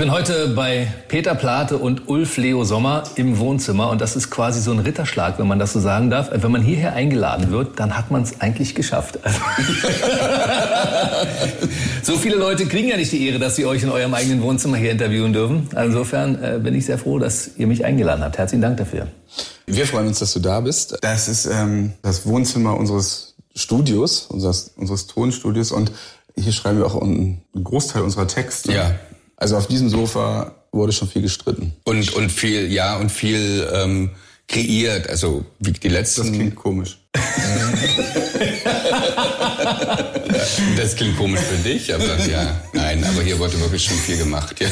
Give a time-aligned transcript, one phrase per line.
[0.00, 4.62] Bin heute bei Peter Plate und Ulf Leo Sommer im Wohnzimmer und das ist quasi
[4.62, 6.30] so ein Ritterschlag, wenn man das so sagen darf.
[6.32, 9.18] Wenn man hierher eingeladen wird, dann hat man es eigentlich geschafft.
[12.02, 14.78] so viele Leute kriegen ja nicht die Ehre, dass sie euch in eurem eigenen Wohnzimmer
[14.78, 15.68] hier interviewen dürfen.
[15.76, 18.38] Insofern äh, bin ich sehr froh, dass ihr mich eingeladen habt.
[18.38, 19.06] Herzlichen Dank dafür.
[19.66, 20.96] Wir freuen uns, dass du da bist.
[21.02, 25.92] Das ist ähm, das Wohnzimmer unseres Studios, unseres, unseres Tonstudios und
[26.36, 28.72] hier schreiben wir auch einen Großteil unserer Texte.
[28.72, 28.94] Ja.
[29.40, 31.72] Also auf diesem Sofa wurde schon viel gestritten.
[31.84, 34.10] Und, und viel, ja, und viel ähm,
[34.46, 35.08] kreiert.
[35.08, 36.24] Also wie die letzten.
[36.24, 36.98] Das klingt komisch.
[40.76, 44.60] das klingt komisch für dich, aber ja, nein, aber hier wurde wirklich schon viel gemacht.
[44.60, 44.68] Ja.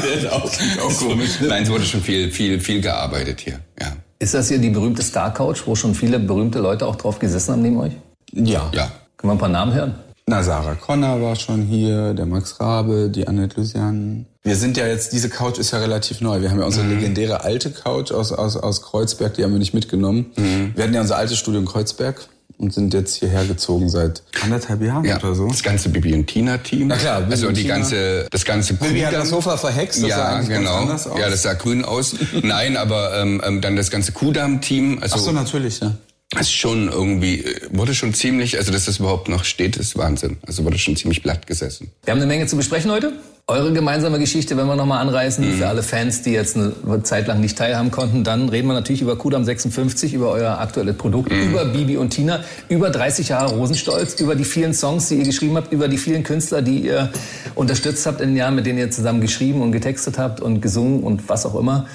[0.00, 1.40] das ist auch, auch komisch.
[1.40, 3.58] Nein, es wurde schon viel, viel, viel gearbeitet hier.
[3.80, 3.96] Ja.
[4.20, 7.52] Ist das hier die berühmte Star Couch, wo schon viele berühmte Leute auch drauf gesessen
[7.52, 7.92] haben neben euch?
[8.32, 8.70] Ja.
[8.72, 8.92] Ja.
[9.16, 9.94] Können wir ein paar Namen hören?
[10.28, 14.26] Na, Sarah Connor war schon hier, der Max Rabe, die Annette Lucian.
[14.42, 16.42] Wir sind ja jetzt, diese Couch ist ja relativ neu.
[16.42, 16.96] Wir haben ja unsere mhm.
[16.96, 20.26] legendäre alte Couch aus, aus, aus Kreuzberg, die haben wir nicht mitgenommen.
[20.36, 20.72] Mhm.
[20.74, 24.82] Wir hatten ja unser altes Studio in Kreuzberg und sind jetzt hierher gezogen seit anderthalb
[24.82, 25.48] Jahren ja, oder so.
[25.48, 26.88] Das ganze Bibi und Tina Team.
[26.88, 27.76] Na klar, Bibi also die Tina.
[27.76, 30.86] ganze, das ganze Bibi hat das Sofa verhext, das ja, genau.
[31.18, 32.14] Ja, das sah grün aus.
[32.42, 34.98] Nein, aber ähm, ähm dann das ganze Kudam Team.
[35.00, 35.94] Also, Ach so, natürlich, ja.
[36.30, 40.36] Das ist schon irgendwie, wurde schon ziemlich, also dass das überhaupt noch steht, ist Wahnsinn.
[40.46, 41.90] Also wurde schon ziemlich platt gesessen.
[42.04, 43.14] Wir haben eine Menge zu besprechen heute.
[43.46, 45.56] Eure gemeinsame Geschichte, wenn wir nochmal anreißen, mhm.
[45.56, 49.00] für alle Fans, die jetzt eine Zeit lang nicht teilhaben konnten, dann reden wir natürlich
[49.00, 51.52] über Kudam 56, über euer aktuelles Produkt, mhm.
[51.52, 55.56] über Bibi und Tina, über 30 Jahre Rosenstolz, über die vielen Songs, die ihr geschrieben
[55.56, 57.10] habt, über die vielen Künstler, die ihr
[57.54, 61.02] unterstützt habt in den Jahren, mit denen ihr zusammen geschrieben und getextet habt und gesungen
[61.02, 61.86] und was auch immer.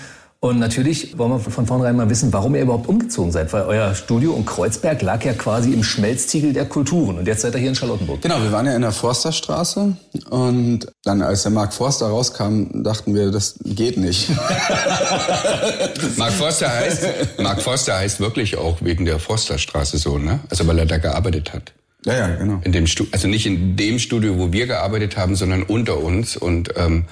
[0.44, 3.96] Und natürlich wollen wir von vornherein mal wissen, warum ihr überhaupt umgezogen seid, weil euer
[3.96, 7.70] Studio in Kreuzberg lag ja quasi im Schmelztiegel der Kulturen und jetzt seid ihr hier
[7.70, 8.22] in Charlottenburg.
[8.22, 9.96] Genau, wir waren ja in der Forsterstraße
[10.30, 14.32] und dann, als der Mark Forster rauskam, dachten wir, das geht nicht.
[16.18, 20.42] Mark Forster heißt, Mark Forster heißt wirklich auch wegen der Forsterstraße so, ne?
[20.50, 21.72] Also weil er da gearbeitet hat.
[22.06, 22.60] Ja, ja, genau.
[22.66, 26.36] In dem Stu also nicht in dem Studio, wo wir gearbeitet haben, sondern unter uns
[26.36, 27.06] und ähm,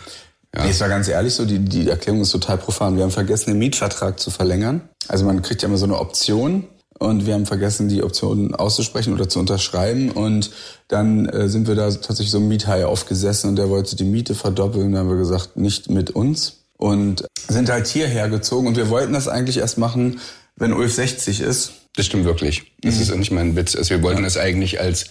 [0.56, 0.63] ja.
[0.63, 2.97] Nee, es war ganz ehrlich so, die, die Erklärung ist total profan.
[2.97, 4.81] Wir haben vergessen, den Mietvertrag zu verlängern.
[5.07, 6.67] Also man kriegt ja immer so eine Option
[7.00, 10.11] und wir haben vergessen, die Option auszusprechen oder zu unterschreiben.
[10.11, 10.51] Und
[10.90, 14.35] dann äh, sind wir da tatsächlich so ein Miethai aufgesessen und der wollte die Miete
[14.35, 14.91] verdoppeln.
[14.91, 16.57] Da haben wir gesagt, nicht mit uns.
[16.78, 20.19] Und sind halt hierher gezogen und wir wollten das eigentlich erst machen,
[20.56, 21.73] wenn Ulf 60 ist.
[21.95, 22.72] Das stimmt wirklich.
[22.81, 23.01] Das mhm.
[23.01, 23.75] ist nicht mein Witz.
[23.75, 24.25] Also wir wollten ja.
[24.25, 25.06] das eigentlich als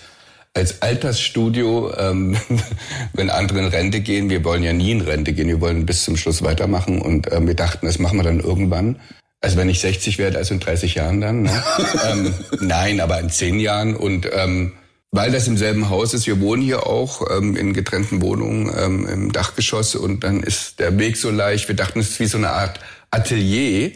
[0.54, 2.36] als Altersstudio, ähm,
[3.12, 6.04] wenn andere in Rente gehen, wir wollen ja nie in Rente gehen, wir wollen bis
[6.04, 9.00] zum Schluss weitermachen und ähm, wir dachten, das machen wir dann irgendwann.
[9.42, 11.42] Also wenn ich 60 werde, also in 30 Jahren dann.
[11.42, 11.62] Ne?
[12.10, 14.72] ähm, nein, aber in 10 Jahren und ähm,
[15.12, 19.08] weil das im selben Haus ist, wir wohnen hier auch ähm, in getrennten Wohnungen ähm,
[19.08, 21.66] im Dachgeschoss und dann ist der Weg so leicht.
[21.66, 22.78] Wir dachten, es ist wie so eine Art
[23.10, 23.90] Atelier.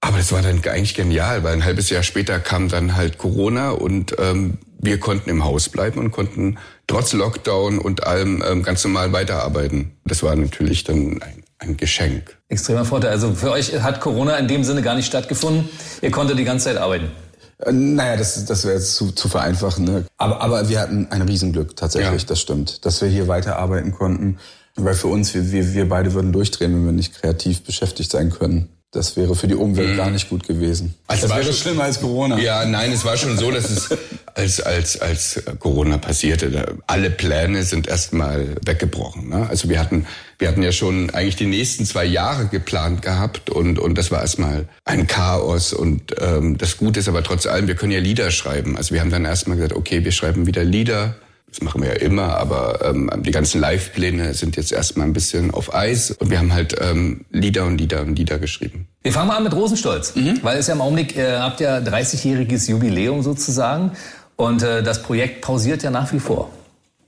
[0.00, 3.70] Aber das war dann eigentlich genial, weil ein halbes Jahr später kam dann halt Corona
[3.70, 8.82] und ähm, wir konnten im Haus bleiben und konnten trotz Lockdown und allem ähm, ganz
[8.82, 9.92] normal weiterarbeiten.
[10.06, 12.38] Das war natürlich dann ein, ein Geschenk.
[12.48, 13.10] Extremer Vorteil.
[13.10, 15.68] Also für euch hat Corona in dem Sinne gar nicht stattgefunden.
[16.00, 17.10] Ihr konntet die ganze Zeit arbeiten.
[17.58, 19.84] Äh, naja, das, das wäre jetzt zu, zu vereinfachen.
[19.84, 20.06] Ne?
[20.16, 22.28] Aber, aber wir hatten ein Riesenglück tatsächlich, ja.
[22.28, 24.38] das stimmt, dass wir hier weiterarbeiten konnten.
[24.76, 28.30] Weil für uns, wir, wir, wir beide würden durchdrehen, wenn wir nicht kreativ beschäftigt sein
[28.30, 28.70] können.
[28.92, 29.96] Das wäre für die Umwelt mhm.
[29.96, 30.96] gar nicht gut gewesen.
[31.06, 32.40] Also das wäre schon, schlimmer als Corona.
[32.40, 33.88] Ja, nein, es war schon so, dass es
[34.34, 39.28] als als als Corona passierte, alle Pläne sind erstmal weggebrochen.
[39.28, 39.46] Ne?
[39.48, 40.06] Also wir hatten
[40.38, 44.22] wir hatten ja schon eigentlich die nächsten zwei Jahre geplant gehabt und und das war
[44.22, 48.32] erstmal ein Chaos und ähm, das Gute ist aber trotz allem, wir können ja Lieder
[48.32, 48.76] schreiben.
[48.76, 51.14] Also wir haben dann erstmal gesagt, okay, wir schreiben wieder Lieder
[51.50, 55.50] das machen wir ja immer, aber ähm, die ganzen Live-Pläne sind jetzt erstmal ein bisschen
[55.50, 58.86] auf Eis und wir haben halt ähm, Lieder und Lieder und Lieder geschrieben.
[59.02, 60.38] Wir fangen mal an mit Rosenstolz, mhm.
[60.42, 63.92] weil es ja im Augenblick, äh, habt ja 30-jähriges Jubiläum sozusagen
[64.36, 66.50] und äh, das Projekt pausiert ja nach wie vor.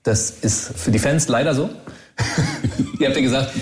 [0.02, 1.70] Das ist für die Fans leider so.
[2.98, 3.52] Ihr habt ja gesagt,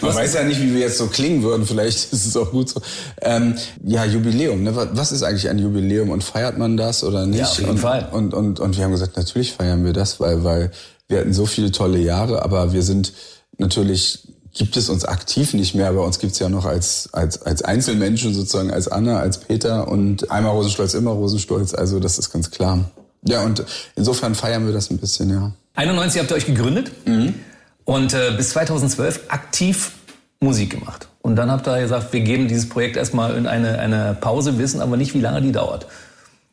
[0.00, 1.66] man weiß ja nicht, wie wir jetzt so klingen würden.
[1.66, 2.80] Vielleicht ist es auch gut so.
[3.20, 4.62] Ähm, ja, Jubiläum.
[4.62, 4.74] Ne?
[4.92, 7.40] Was ist eigentlich ein Jubiläum und feiert man das oder nicht?
[7.40, 8.08] Ja, auf jeden und, Fall.
[8.12, 10.70] Und, und, und wir haben gesagt, natürlich feiern wir das, weil, weil
[11.08, 13.12] wir hatten so viele tolle Jahre, aber wir sind
[13.58, 17.62] natürlich gibt es uns aktiv nicht mehr, aber uns gibt's ja noch als, als, als
[17.62, 22.52] Einzelmenschen sozusagen, als Anna, als Peter und einmal Rosenstolz, immer Rosenstolz, also das ist ganz
[22.52, 22.88] klar.
[23.26, 23.64] Ja, und
[23.96, 25.52] insofern feiern wir das ein bisschen, ja.
[25.74, 26.92] 91 habt ihr euch gegründet.
[27.04, 27.34] Mhm.
[27.84, 29.92] Und äh, bis 2012 aktiv
[30.40, 31.08] Musik gemacht.
[31.22, 34.80] Und dann habt ihr gesagt, wir geben dieses Projekt erstmal in eine, eine Pause, wissen
[34.80, 35.86] aber nicht, wie lange die dauert.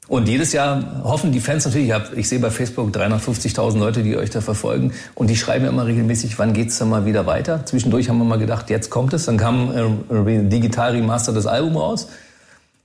[0.08, 4.04] Und jedes Jahr hoffen die Fans natürlich, ich, hab, ich sehe bei Facebook 350.000 Leute,
[4.04, 7.66] die euch da verfolgen und die schreiben immer regelmäßig, wann geht's dann mal wieder weiter.
[7.66, 9.26] Zwischendurch haben wir mal gedacht, jetzt kommt es.
[9.26, 9.72] Dann kam
[10.10, 12.10] äh, digital remaster das Album raus.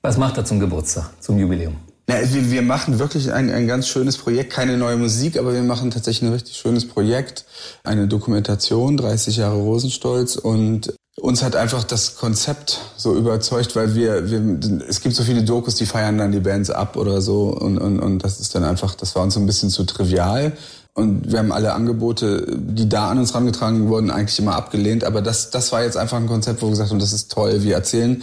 [0.02, 1.76] Was macht er zum Geburtstag, zum Jubiläum?
[2.08, 5.62] Ja, wir, wir machen wirklich ein, ein ganz schönes Projekt, keine neue Musik, aber wir
[5.62, 7.44] machen tatsächlich ein richtig schönes Projekt,
[7.82, 14.30] eine Dokumentation, 30 Jahre Rosenstolz und uns hat einfach das Konzept so überzeugt, weil wir,
[14.30, 17.78] wir es gibt so viele Dokus, die feiern dann die Bands ab oder so und,
[17.78, 20.52] und, und das ist dann einfach, das war uns so ein bisschen zu trivial.
[20.94, 25.04] Und wir haben alle Angebote, die da an uns rangetragen wurden, eigentlich immer abgelehnt.
[25.04, 27.62] Aber das, das war jetzt einfach ein Konzept, wo wir gesagt haben, das ist toll.
[27.62, 28.22] Wir erzählen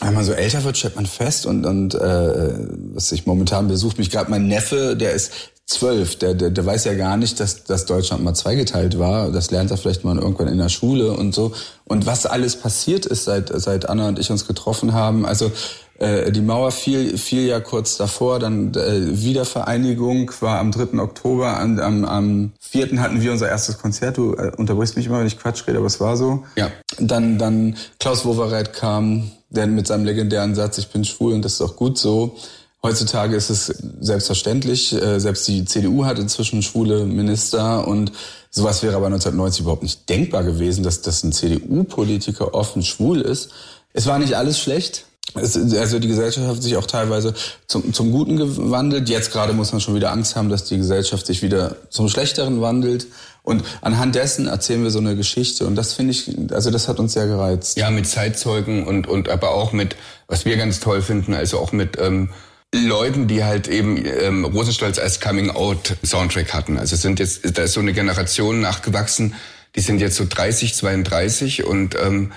[0.00, 2.54] wenn man so älter wird, stellt man fest und, und äh,
[2.94, 5.32] was ich momentan besucht mich gerade mein Neffe, der ist
[5.66, 9.30] zwölf, der, der, der weiß ja gar nicht, dass, dass Deutschland mal zweigeteilt war.
[9.30, 11.52] Das lernt er vielleicht mal irgendwann in der Schule und so.
[11.84, 15.24] Und was alles passiert ist, seit, seit Anna und ich uns getroffen haben.
[15.24, 15.50] Also
[15.98, 20.98] äh, die Mauer fiel, fiel ja kurz davor, dann äh, Wiedervereinigung war am 3.
[20.98, 23.00] Oktober, am, am, am 4.
[23.00, 24.18] hatten wir unser erstes Konzert.
[24.18, 26.44] Du äh, unterbrichst mich immer, wenn ich Quatsch rede, aber es war so.
[26.56, 26.70] Ja.
[26.98, 31.54] Dann, dann Klaus Wowereit kam, der mit seinem legendären Satz, ich bin schwul und das
[31.54, 32.36] ist auch gut so.
[32.82, 33.66] Heutzutage ist es
[34.00, 34.92] selbstverständlich.
[34.92, 38.12] Äh, selbst die CDU hat inzwischen schwule Minister und
[38.50, 43.50] sowas wäre aber 1990 überhaupt nicht denkbar gewesen, dass, dass ein CDU-Politiker offen schwul ist.
[43.94, 45.06] Es war nicht alles schlecht.
[45.34, 47.32] Es, also die Gesellschaft hat sich auch teilweise
[47.66, 49.08] zum, zum Guten gewandelt.
[49.08, 52.60] Jetzt gerade muss man schon wieder Angst haben, dass die Gesellschaft sich wieder zum Schlechteren
[52.60, 53.06] wandelt.
[53.44, 55.66] Und anhand dessen erzählen wir so eine Geschichte.
[55.66, 57.76] Und das finde ich, also das hat uns sehr gereizt.
[57.76, 59.96] Ja, mit Zeitzeugen und, und aber auch mit,
[60.26, 62.30] was wir ganz toll finden, also auch mit ähm,
[62.74, 66.78] Leuten, die halt eben ähm, Rosenstolz als Coming-out-Soundtrack hatten.
[66.78, 69.34] Also sind jetzt, da ist so eine Generation nachgewachsen,
[69.76, 72.32] die sind jetzt so 30, 32 und ähm,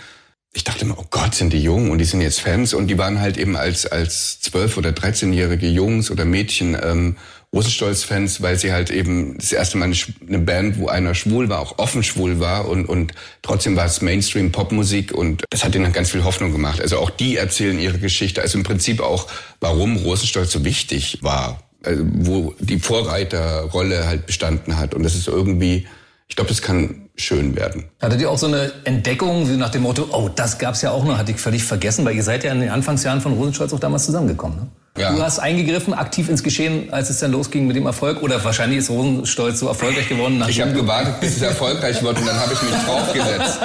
[0.54, 2.98] ich dachte immer, oh Gott, sind die jung und die sind jetzt Fans und die
[2.98, 7.16] waren halt eben als als 12 oder 13-jährige Jungs oder Mädchen ähm,
[7.56, 9.92] Rosenstolz-Fans, weil sie halt eben das erste Mal
[10.28, 14.02] eine, Band, wo einer schwul war, auch offen schwul war und, und trotzdem war es
[14.02, 16.82] Mainstream-Popmusik und das hat ihnen ganz viel Hoffnung gemacht.
[16.82, 19.28] Also auch die erzählen ihre Geschichte, also im Prinzip auch,
[19.62, 25.28] warum Rosenstolz so wichtig war, also wo die Vorreiterrolle halt bestanden hat und das ist
[25.30, 25.88] irgendwie,
[26.28, 27.86] ich glaube, das kann schön werden.
[28.02, 31.18] Hattet ihr auch so eine Entdeckung nach dem Motto, oh, das gab's ja auch noch,
[31.18, 34.06] hatte ich völlig vergessen, weil ihr seid ja in den Anfangsjahren von Rosenstolz auch damals
[34.06, 34.68] zusammengekommen, ne?
[34.98, 35.14] Ja.
[35.14, 38.24] Du hast eingegriffen, aktiv ins Geschehen, als es dann losging mit dem Erfolg?
[38.24, 40.44] Oder wahrscheinlich ist Rosenstolz so erfolgreich geworden?
[40.48, 43.60] Ich habe gewartet, bis es erfolgreich wird und dann habe ich mich draufgesetzt.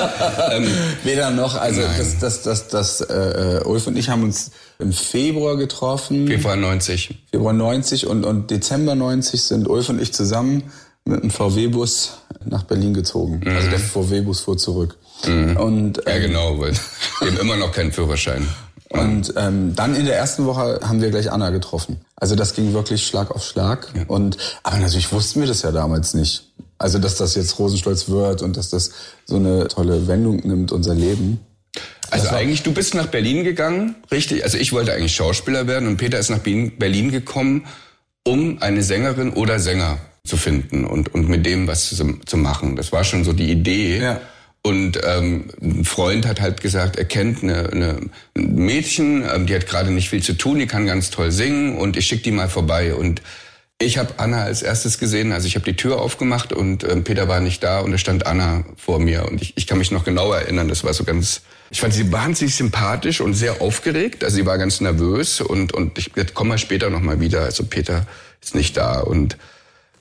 [0.53, 0.67] ähm,
[1.05, 1.57] Weder noch.
[1.57, 6.27] Also das, das, das, das, äh, Ulf und ich haben uns im Februar getroffen.
[6.27, 7.15] Februar 90.
[7.31, 10.65] Februar 90 und, und Dezember 90 sind Ulf und ich zusammen
[11.05, 13.41] mit einem VW-Bus nach Berlin gezogen.
[13.45, 13.57] Mhm.
[13.57, 14.97] Also der VW-Bus fuhr zurück.
[15.27, 15.57] Mhm.
[15.57, 16.73] Und, ähm, ja, genau, weil
[17.21, 18.47] wir haben immer noch keinen Führerschein.
[19.01, 22.01] Und ähm, dann in der ersten Woche haben wir gleich Anna getroffen.
[22.17, 23.89] Also das ging wirklich Schlag auf Schlag.
[23.95, 24.05] Ja.
[24.07, 26.53] Und aber natürlich wussten wir das ja damals nicht.
[26.79, 28.91] Also dass das jetzt Rosenstolz wird und dass das
[29.25, 31.41] so eine tolle Wendung nimmt unser Leben.
[32.11, 34.45] Also eigentlich, du bist nach Berlin gegangen, richtig?
[34.45, 37.67] Also ich wollte eigentlich Schauspieler werden und Peter ist nach Berlin gekommen,
[38.25, 42.77] um eine Sängerin oder Sänger zu finden und, und mit dem was zu, zu machen.
[42.77, 44.01] Das war schon so die Idee.
[44.01, 44.21] Ja.
[44.65, 48.01] Und ähm, ein Freund hat halt gesagt, er kennt eine, eine
[48.37, 51.77] ein Mädchen, ähm, die hat gerade nicht viel zu tun, die kann ganz toll singen
[51.77, 52.95] und ich schick die mal vorbei.
[52.95, 53.23] Und
[53.81, 57.27] ich habe Anna als erstes gesehen, also ich habe die Tür aufgemacht und ähm, Peter
[57.27, 59.27] war nicht da und da stand Anna vor mir.
[59.27, 62.13] Und ich, ich kann mich noch genau erinnern, das war so ganz, ich fand sie
[62.13, 64.23] wahnsinnig sympathisch und sehr aufgeregt.
[64.23, 67.41] Also sie war ganz nervös und, und ich komme mal später nochmal wieder.
[67.41, 68.07] Also Peter
[68.41, 69.37] ist nicht da und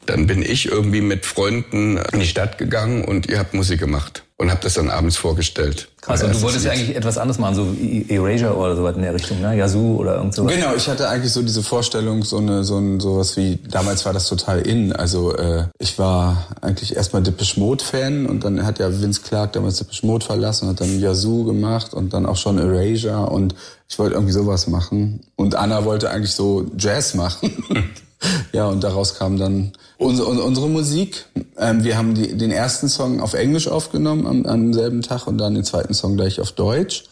[0.06, 4.24] dann bin ich irgendwie mit Freunden in die Stadt gegangen und ihr habt Musik gemacht
[4.42, 5.88] und habe das dann abends vorgestellt.
[6.02, 7.76] Krass, und du wolltest ja eigentlich etwas anderes machen, so
[8.12, 9.56] Erasure oder sowas in der Richtung, ne?
[9.56, 10.56] Yazoo oder irgend sowas.
[10.56, 14.14] Genau, ich hatte eigentlich so diese Vorstellung, so eine, so ein, sowas wie, damals war
[14.14, 14.94] das total in.
[14.94, 19.54] Also äh, ich war eigentlich erstmal Depeche Mode Fan und dann hat ja Vince Clark
[19.54, 23.54] damals Depeche Mode verlassen und hat dann Yazoo gemacht und dann auch schon Erasure und
[23.88, 25.20] ich wollte irgendwie sowas machen.
[25.36, 27.64] Und Anna wollte eigentlich so Jazz machen.
[28.54, 31.26] ja, und daraus kam dann unsere, unsere Musik.
[31.58, 35.38] Ähm, wir haben die, den ersten Song auf Englisch aufgenommen am, am selben Tag und
[35.38, 37.06] dann den zweiten Song gleich auf Deutsch.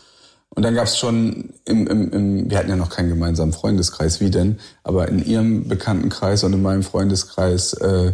[0.56, 4.20] Und dann gab es schon im, im, im, wir hatten ja noch keinen gemeinsamen Freundeskreis,
[4.20, 8.14] wie denn, aber in ihrem Bekanntenkreis und in meinem Freundeskreis äh,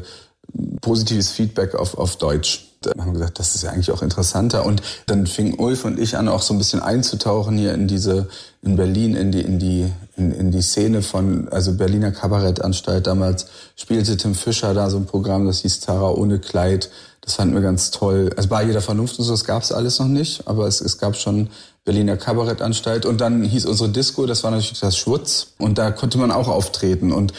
[0.81, 2.71] positives Feedback auf, auf Deutsch.
[2.81, 4.65] Da haben wir gesagt, das ist ja eigentlich auch interessanter.
[4.65, 8.27] Und dann fing Ulf und ich an, auch so ein bisschen einzutauchen hier in diese,
[8.61, 13.07] in Berlin, in die, in die in, in die Szene von, also Berliner Kabarettanstalt.
[13.07, 16.89] Damals spielte Tim Fischer da so ein Programm, das hieß Tara ohne Kleid.
[17.21, 18.31] Das fanden wir ganz toll.
[18.37, 21.15] Also bei jeder Vernunft und so, das gab's alles noch nicht, aber es, es gab
[21.15, 21.49] schon
[21.83, 23.05] Berliner Kabarettanstalt.
[23.05, 25.47] Und dann hieß unsere Disco, das war natürlich das Schwutz.
[25.57, 27.11] Und da konnte man auch auftreten.
[27.11, 27.33] Und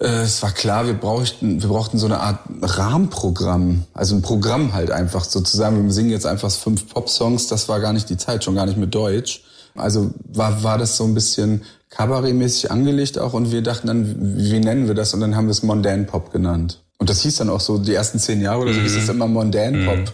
[0.00, 3.84] äh, es war klar, wir brauchten, wir brauchten so eine Art Rahmenprogramm.
[3.94, 5.84] Also ein Programm halt einfach sozusagen.
[5.84, 7.46] Wir singen jetzt einfach fünf Pop-Songs.
[7.46, 9.44] Das war gar nicht die Zeit, schon gar nicht mit Deutsch.
[9.76, 13.34] Also war, war das so ein bisschen Kabarettmäßig angelegt auch.
[13.34, 15.12] Und wir dachten dann, wie nennen wir das?
[15.12, 16.82] Und dann haben wir es Mondän Pop genannt.
[16.98, 19.26] Und das hieß dann auch so, die ersten zehn Jahre oder so hieß es immer
[19.26, 19.98] Mondän Pop.
[19.98, 20.04] Mhm.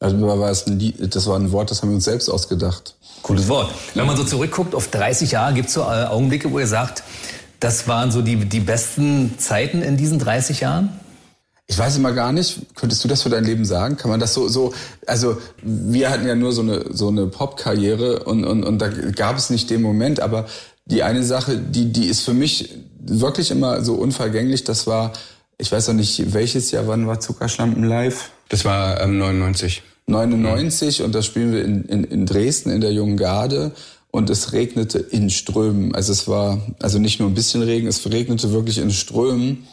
[0.00, 2.94] Also war es ein Lied, das war ein Wort, das haben wir uns selbst ausgedacht.
[3.22, 3.72] Cooles Wort.
[3.94, 7.02] Wenn man so zurückguckt auf 30 Jahre, gibt es so äh, Augenblicke, wo ihr sagt,
[7.58, 10.90] das waren so die, die besten Zeiten in diesen 30 Jahren?
[11.66, 13.96] Ich weiß immer gar nicht, könntest du das für dein Leben sagen?
[13.96, 14.74] Kann man das so, so,
[15.06, 19.38] also wir hatten ja nur so eine, so eine Pop-Karriere und, und, und da gab
[19.38, 20.44] es nicht den Moment, aber
[20.86, 25.12] die eine Sache, die, die ist für mich wirklich immer so unvergänglich, das war,
[25.58, 28.30] ich weiß noch nicht, welches Jahr, wann war Zuckerschlampen live?
[28.48, 29.82] Das war ähm, 99.
[30.06, 31.04] 99 mhm.
[31.06, 33.72] und das spielen wir in, in, in Dresden in der Jungen Garde
[34.10, 35.94] und es regnete in Strömen.
[35.94, 39.66] Also es war also nicht nur ein bisschen Regen, es regnete wirklich in Strömen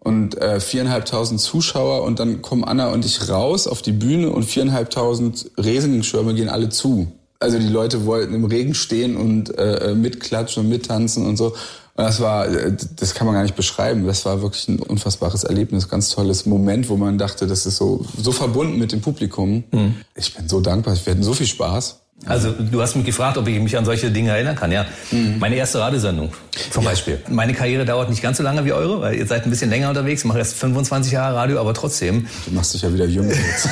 [0.00, 4.44] und äh, viereinhalbtausend Zuschauer und dann kommen Anna und ich raus auf die Bühne und
[4.44, 7.12] viereinhalbtausend Regenschirme gehen alle zu.
[7.38, 11.54] Also die Leute wollten im Regen stehen und äh, mitklatschen und mittanzen und so.
[11.96, 14.06] Und das war, das kann man gar nicht beschreiben.
[14.06, 18.04] Das war wirklich ein unfassbares Erlebnis, ganz tolles Moment, wo man dachte, das ist so,
[18.16, 19.64] so verbunden mit dem Publikum.
[19.72, 19.96] Mhm.
[20.14, 20.94] Ich bin so dankbar.
[20.94, 22.00] Wir hatten so viel Spaß.
[22.24, 24.72] Also du hast mich gefragt, ob ich mich an solche Dinge erinnern kann.
[24.72, 25.38] Ja, mhm.
[25.38, 26.32] meine erste Radiosendung
[26.70, 26.90] zum ja.
[26.90, 27.20] Beispiel.
[27.28, 29.90] Meine Karriere dauert nicht ganz so lange wie eure, weil ihr seid ein bisschen länger
[29.90, 30.22] unterwegs.
[30.22, 32.26] Ich mache erst 25 Jahre Radio, aber trotzdem.
[32.46, 33.68] Du machst dich ja wieder jung jetzt.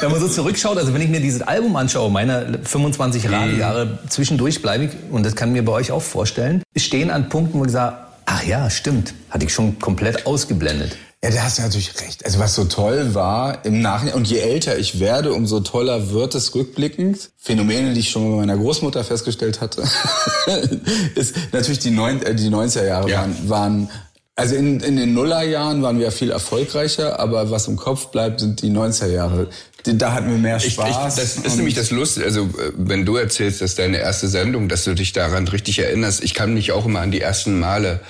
[0.00, 3.98] wenn man so zurückschaut, also wenn ich mir dieses Album anschaue, meine 25 Radiojahre mhm.
[4.08, 7.58] zwischendurch bleibe ich, und das kann ich mir bei euch auch vorstellen, stehen an Punkten,
[7.58, 7.96] wo ich sage,
[8.26, 10.96] ach ja, stimmt, hatte ich schon komplett ausgeblendet.
[11.24, 12.24] Ja, da hast du natürlich recht.
[12.24, 16.34] Also was so toll war im Nachhinein, und je älter ich werde, umso toller wird
[16.34, 17.30] es rückblickend.
[17.38, 19.84] Phänomene, die ich schon bei meiner Großmutter festgestellt hatte,
[21.14, 23.20] ist natürlich die, neun, äh, die 90er Jahre ja.
[23.20, 23.90] waren, waren
[24.34, 28.62] also in, in den Nullerjahren waren wir viel erfolgreicher, aber was im Kopf bleibt, sind
[28.62, 29.48] die 90er Jahre.
[29.84, 30.88] Da hatten wir mehr Spaß.
[30.88, 34.26] Ich, ich, das ist nämlich das Lustige, also äh, wenn du erzählst, dass deine erste
[34.26, 36.24] Sendung, dass du dich daran richtig erinnerst.
[36.24, 38.00] Ich kann mich auch immer an die ersten Male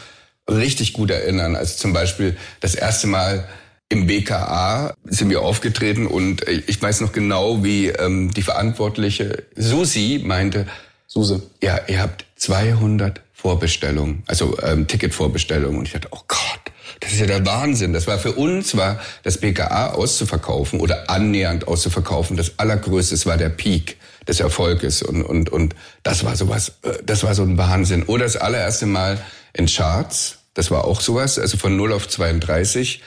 [0.53, 1.57] richtig gut erinnern.
[1.57, 3.49] Also zum Beispiel das erste Mal
[3.89, 10.23] im BKA sind wir aufgetreten und ich weiß noch genau, wie ähm, die Verantwortliche Susi
[10.25, 10.67] meinte,
[11.07, 15.79] Suse, ja, ihr habt 200 Vorbestellungen, also ähm, Ticketvorbestellungen.
[15.79, 17.93] Und ich dachte, oh Gott, das ist ja der Wahnsinn.
[17.93, 22.37] Das war für uns, war das BKA auszuverkaufen oder annähernd auszuverkaufen.
[22.37, 25.03] Das Allergrößte, war der Peak des Erfolges.
[25.03, 28.05] Und, und, und das war sowas, äh, das war so ein Wahnsinn.
[28.05, 29.19] Oder das allererste Mal
[29.53, 30.39] in Charts.
[30.55, 33.03] Das war auch sowas, also von 0 auf 32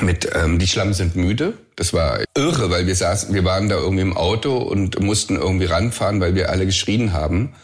[0.00, 1.54] mit ähm, Die Schlammen sind müde.
[1.76, 5.66] Das war irre, weil wir saßen, wir waren da irgendwie im Auto und mussten irgendwie
[5.66, 7.54] ranfahren, weil wir alle geschrien haben.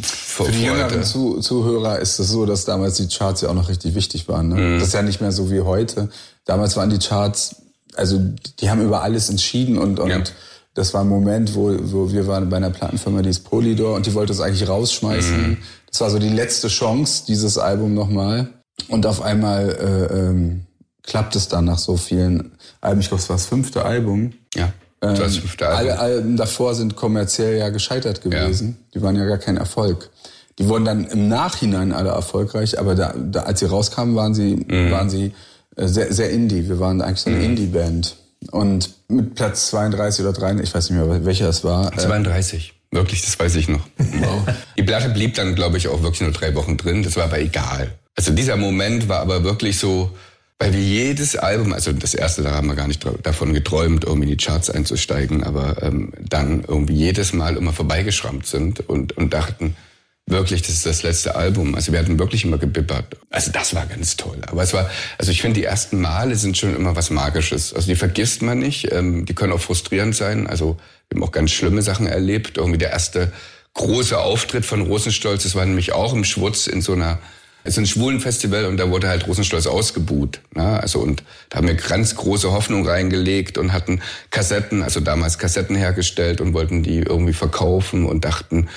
[0.00, 3.68] Für die jüngeren Zu Zuhörer ist es so, dass damals die Charts ja auch noch
[3.68, 4.48] richtig wichtig waren.
[4.48, 4.54] Ne?
[4.56, 4.78] Mhm.
[4.78, 6.08] Das ist ja nicht mehr so wie heute.
[6.44, 7.56] Damals waren die Charts,
[7.94, 8.20] also
[8.60, 10.22] die haben über alles entschieden und, und ja.
[10.74, 14.06] das war ein Moment, wo, wo wir waren bei einer Plattenfirma, die ist Polydor und
[14.06, 15.50] die wollte uns eigentlich rausschmeißen.
[15.50, 15.56] Mhm.
[15.90, 18.48] Das war so die letzte Chance, dieses Album nochmal.
[18.88, 20.66] Und auf einmal äh, ähm,
[21.02, 23.00] klappt es dann nach so vielen Alben.
[23.00, 24.32] Ich glaube, es war das fünfte Album.
[24.54, 24.72] Ja.
[25.02, 25.78] Ähm, das fünfte Album.
[25.78, 28.76] Alle Alben davor sind kommerziell ja gescheitert gewesen.
[28.78, 28.84] Ja.
[28.94, 30.10] Die waren ja gar kein Erfolg.
[30.58, 34.56] Die wurden dann im Nachhinein alle erfolgreich, aber da, da als sie rauskamen, waren sie,
[34.56, 34.90] mhm.
[34.90, 35.32] waren sie
[35.76, 36.68] äh, sehr, sehr Indie.
[36.68, 37.44] Wir waren eigentlich so eine mhm.
[37.44, 38.16] Indie-Band.
[38.52, 41.92] Und mit Platz 32 oder 33, ich weiß nicht mehr, welcher es war.
[41.92, 42.74] 32.
[42.90, 43.86] Äh, wirklich, das weiß ich noch.
[43.98, 44.42] Wow.
[44.78, 47.02] Die Platte blieb dann, glaube ich, auch wirklich nur drei Wochen drin.
[47.02, 47.92] Das war aber egal.
[48.16, 50.10] Also dieser Moment war aber wirklich so,
[50.58, 54.30] weil wir jedes Album, also das erste, da haben wir gar nicht davon geträumt, irgendwie
[54.30, 59.34] in die Charts einzusteigen, aber ähm, dann irgendwie jedes Mal immer vorbeigeschrammt sind und, und
[59.34, 59.76] dachten,
[60.26, 61.74] wirklich, das ist das letzte Album.
[61.74, 63.16] Also wir hatten wirklich immer gebibbert.
[63.30, 64.38] Also das war ganz toll.
[64.46, 67.72] Aber es war, also ich finde, die ersten Male sind schon immer was Magisches.
[67.72, 68.92] Also die vergisst man nicht.
[68.92, 70.46] Ähm, die können auch frustrierend sein.
[70.46, 72.56] Also wir haben auch ganz schlimme Sachen erlebt.
[72.56, 73.32] Irgendwie der erste
[73.74, 77.18] große Auftritt von Rosenstolz, das war nämlich auch im Schwutz in so einer
[77.66, 80.40] ist ein Schwulenfestival und da wurde halt Rosenstolz ausgebuht.
[80.54, 80.80] Ne?
[80.80, 85.76] Also und da haben wir ganz große Hoffnung reingelegt und hatten Kassetten, also damals Kassetten
[85.76, 88.68] hergestellt und wollten die irgendwie verkaufen und dachten,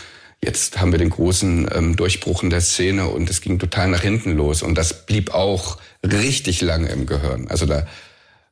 [0.43, 4.01] jetzt haben wir den großen ähm, Durchbruch in der Szene und es ging total nach
[4.01, 7.47] hinten los und das blieb auch richtig lange im Gehirn.
[7.49, 7.85] Also da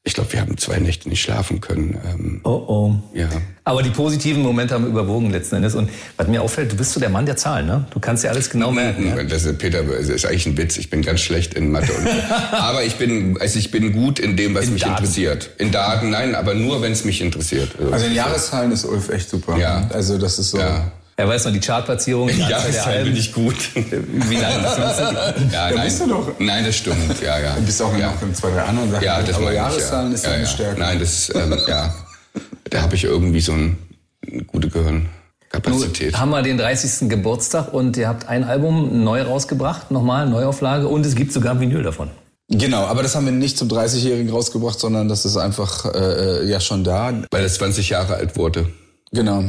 [0.04, 1.98] ich glaube, wir haben zwei Nächte nicht schlafen können.
[2.10, 2.96] Ähm, oh oh.
[3.13, 3.27] Ja.
[3.66, 5.75] Aber die positiven Momente haben überwogen letzten Endes.
[5.75, 7.86] Und was mir auffällt, du bist so der Mann der Zahlen, ne?
[7.92, 9.06] Du kannst ja alles genau merken.
[9.08, 9.22] Ja?
[9.24, 10.77] Das ist, Peter, das ist eigentlich ein Witz.
[10.77, 11.92] Ich bin ganz schlecht in Mathe.
[11.92, 12.08] Und,
[12.54, 14.94] aber ich bin, also ich bin gut in dem, was In mich Daten.
[14.94, 15.50] interessiert.
[15.58, 17.72] In Daten, nein, aber nur, wenn es mich interessiert.
[17.92, 19.58] Also in Jahreszahlen ist Ulf echt super.
[19.58, 19.89] Ja.
[19.92, 20.60] Also das ist so.
[20.60, 20.89] Ja.
[21.20, 22.28] Er weiß noch die Chartplatzierung.
[22.28, 22.60] die Ja,
[23.04, 23.56] bin ich gut.
[23.74, 24.78] Wie lange das
[25.52, 25.86] ja, nein.
[25.86, 26.32] bist du doch.
[26.38, 27.22] Nein, das stimmt.
[27.24, 27.56] Ja, ja.
[27.56, 28.12] Du bist auch ja.
[28.12, 29.04] noch in zwei, drei anderen Sachen.
[29.04, 30.14] Ja, das aber meine ich, Jahreszahlen ja.
[30.14, 30.50] ist ja, deine ja.
[30.50, 30.80] Stärke.
[30.80, 31.96] Nein, das, ähm, ja.
[32.70, 33.78] Da habe ich irgendwie so ein,
[34.32, 36.12] eine gute Gehirnkapazität.
[36.12, 37.10] Nun haben wir den 30.
[37.10, 41.60] Geburtstag und ihr habt ein Album neu rausgebracht, nochmal, Neuauflage und es gibt sogar ein
[41.60, 42.12] Vinyl davon.
[42.50, 46.60] Genau, aber das haben wir nicht zum 30-Jährigen rausgebracht, sondern das ist einfach äh, ja
[46.60, 47.12] schon da.
[47.32, 48.68] Weil es 20 Jahre alt wurde.
[49.12, 49.44] Genau.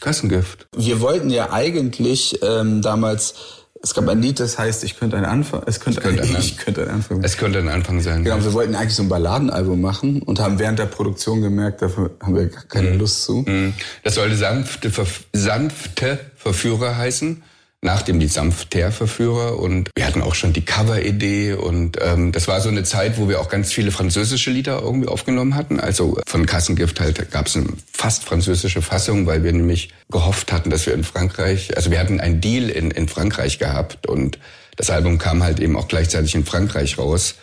[0.00, 0.66] Kassengift.
[0.76, 3.34] Wir wollten ja eigentlich ähm, damals,
[3.82, 6.56] es gab ein Lied, das heißt, ich könnte ein Anfang, es könnte, könnte ein- ich
[6.58, 7.22] könnte ein Anfang.
[7.24, 8.24] Es könnte ein Anfang sein.
[8.24, 12.10] Genau, wir wollten eigentlich so ein Balladenalbum machen und haben während der Produktion gemerkt, dafür
[12.22, 13.44] haben wir gar keine Lust zu.
[13.46, 13.72] Mhm.
[14.04, 14.90] Das sollte sanfte,
[15.32, 17.42] sanfte Verführer heißen.
[17.82, 22.46] Nach dem die sanfter Verführer und wir hatten auch schon die Cover-Idee und ähm, das
[22.46, 25.80] war so eine Zeit, wo wir auch ganz viele französische Lieder irgendwie aufgenommen hatten.
[25.80, 30.68] Also von Kassengift halt gab es eine fast französische Fassung, weil wir nämlich gehofft hatten,
[30.68, 34.38] dass wir in Frankreich, also wir hatten einen Deal in, in Frankreich gehabt und
[34.76, 37.36] das Album kam halt eben auch gleichzeitig in Frankreich raus.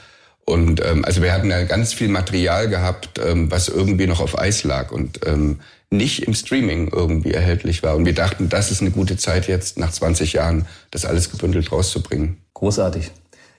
[0.45, 4.37] Und ähm, also wir hatten ja ganz viel Material gehabt, ähm, was irgendwie noch auf
[4.39, 7.95] Eis lag und ähm, nicht im Streaming irgendwie erhältlich war.
[7.95, 11.71] Und wir dachten, das ist eine gute Zeit jetzt, nach 20 Jahren, das alles gebündelt
[11.71, 12.37] rauszubringen.
[12.53, 13.11] Großartig.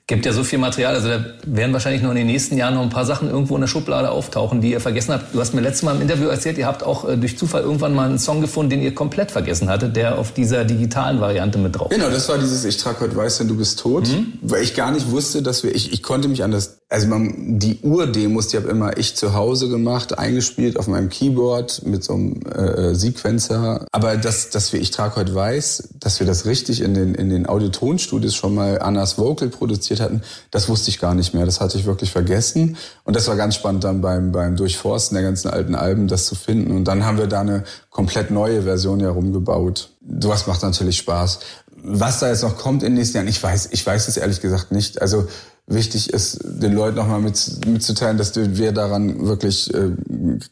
[0.09, 2.83] Gibt ja so viel Material, also da werden wahrscheinlich noch in den nächsten Jahren noch
[2.83, 5.35] ein paar Sachen irgendwo in der Schublade auftauchen, die ihr vergessen habt.
[5.35, 7.95] Du hast mir letztes Mal im Interview erzählt, ihr habt auch äh, durch Zufall irgendwann
[7.95, 11.79] mal einen Song gefunden, den ihr komplett vergessen hattet, der auf dieser digitalen Variante mit
[11.79, 11.99] drauf ist.
[11.99, 14.09] Genau, das war dieses Ich trage heute weiß, denn du bist tot,
[14.41, 17.59] weil ich gar nicht wusste, dass wir, ich, ich konnte mich an das, also man,
[17.59, 22.15] die Urdemos, die habe immer ich zu Hause gemacht, eingespielt auf meinem Keyboard mit so
[22.15, 23.85] einem äh, Sequencer.
[23.93, 27.29] Aber dass, dass wir Ich trage heute weiß, dass wir das richtig in den, in
[27.29, 31.45] den Audiotonstudios schon mal Annas Vocal produziert hatten, das wusste ich gar nicht mehr.
[31.45, 32.79] Das hatte ich wirklich vergessen.
[33.05, 36.37] Und das war ganz spannend dann beim, beim Durchforsten der ganzen alten Alben, das zu
[36.37, 36.75] finden.
[36.75, 39.91] Und dann haben wir da eine komplett neue Version herumgebaut.
[40.21, 41.41] Sowas macht natürlich Spaß.
[41.83, 44.41] Was da jetzt noch kommt in den nächsten Jahren, ich weiß, ich weiß es ehrlich
[44.41, 45.03] gesagt nicht.
[45.03, 45.29] Also
[45.69, 49.91] wichtig ist, den Leuten nochmal mit, mitzuteilen, dass wir daran wirklich äh,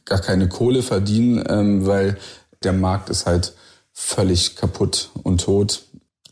[0.05, 2.19] gar keine Kohle verdienen, ähm, weil
[2.63, 3.55] der Markt ist halt
[3.93, 5.83] völlig kaputt und tot.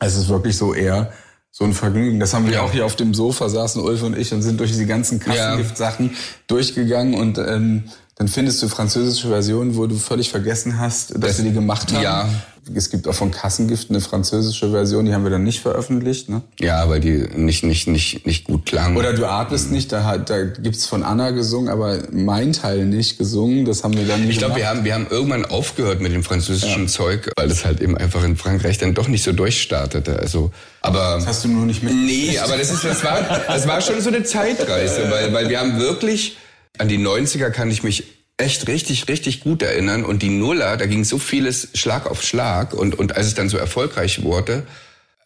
[0.00, 1.12] Es ist wirklich so eher
[1.50, 2.18] so ein Vergnügen.
[2.20, 2.62] Das haben wir Ja.
[2.62, 6.10] auch hier auf dem Sofa saßen Ulf und ich und sind durch diese ganzen Kassengift-Sachen
[6.48, 7.84] durchgegangen und ähm,
[8.16, 11.92] dann findest du französische Versionen, wo du völlig vergessen hast, dass Das- wir die gemacht
[11.92, 12.02] haben.
[12.02, 12.28] ja.
[12.74, 16.30] Es gibt auch von Kassengift eine französische Version, die haben wir dann nicht veröffentlicht.
[16.30, 16.40] Ne?
[16.58, 18.96] Ja, weil die nicht, nicht, nicht, nicht gut klang.
[18.96, 23.18] Oder du atmest nicht, da, hat, da gibt's von Anna gesungen, aber mein Teil nicht
[23.18, 23.66] gesungen.
[23.66, 26.22] Das haben wir dann nicht Ich glaube, wir haben, wir haben irgendwann aufgehört mit dem
[26.24, 30.18] französischen Zeug, weil das halt eben einfach in Frankreich dann doch nicht so durchstartete.
[30.18, 30.50] Also,
[30.80, 31.92] aber Das hast du nur nicht mit.
[31.92, 35.60] Nee, aber das, ist, das, war, das war schon so eine Zeitreise, weil, weil wir
[35.60, 36.38] haben wirklich,
[36.78, 38.04] an die 90er kann ich mich
[38.36, 42.74] echt richtig, richtig gut erinnern und die Nuller, da ging so vieles Schlag auf Schlag
[42.74, 44.66] und, und als es dann so erfolgreich wurde,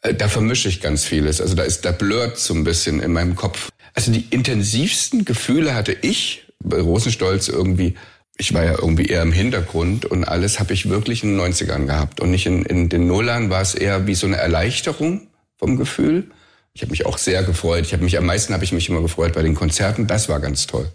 [0.02, 1.40] äh, da vermische ich ganz vieles.
[1.40, 3.70] Also da ist, da blurrt so ein bisschen in meinem Kopf.
[3.94, 7.94] Also die intensivsten Gefühle hatte ich bei Rosenstolz irgendwie,
[8.36, 11.86] ich war ja irgendwie eher im Hintergrund und alles habe ich wirklich in den 90ern
[11.86, 15.76] gehabt und nicht in, in den Nullern war es eher wie so eine Erleichterung vom
[15.76, 16.30] Gefühl.
[16.74, 17.86] Ich habe mich auch sehr gefreut.
[17.86, 20.06] Ich habe mich am meisten habe ich mich immer gefreut bei den Konzerten.
[20.06, 20.92] Das war ganz toll.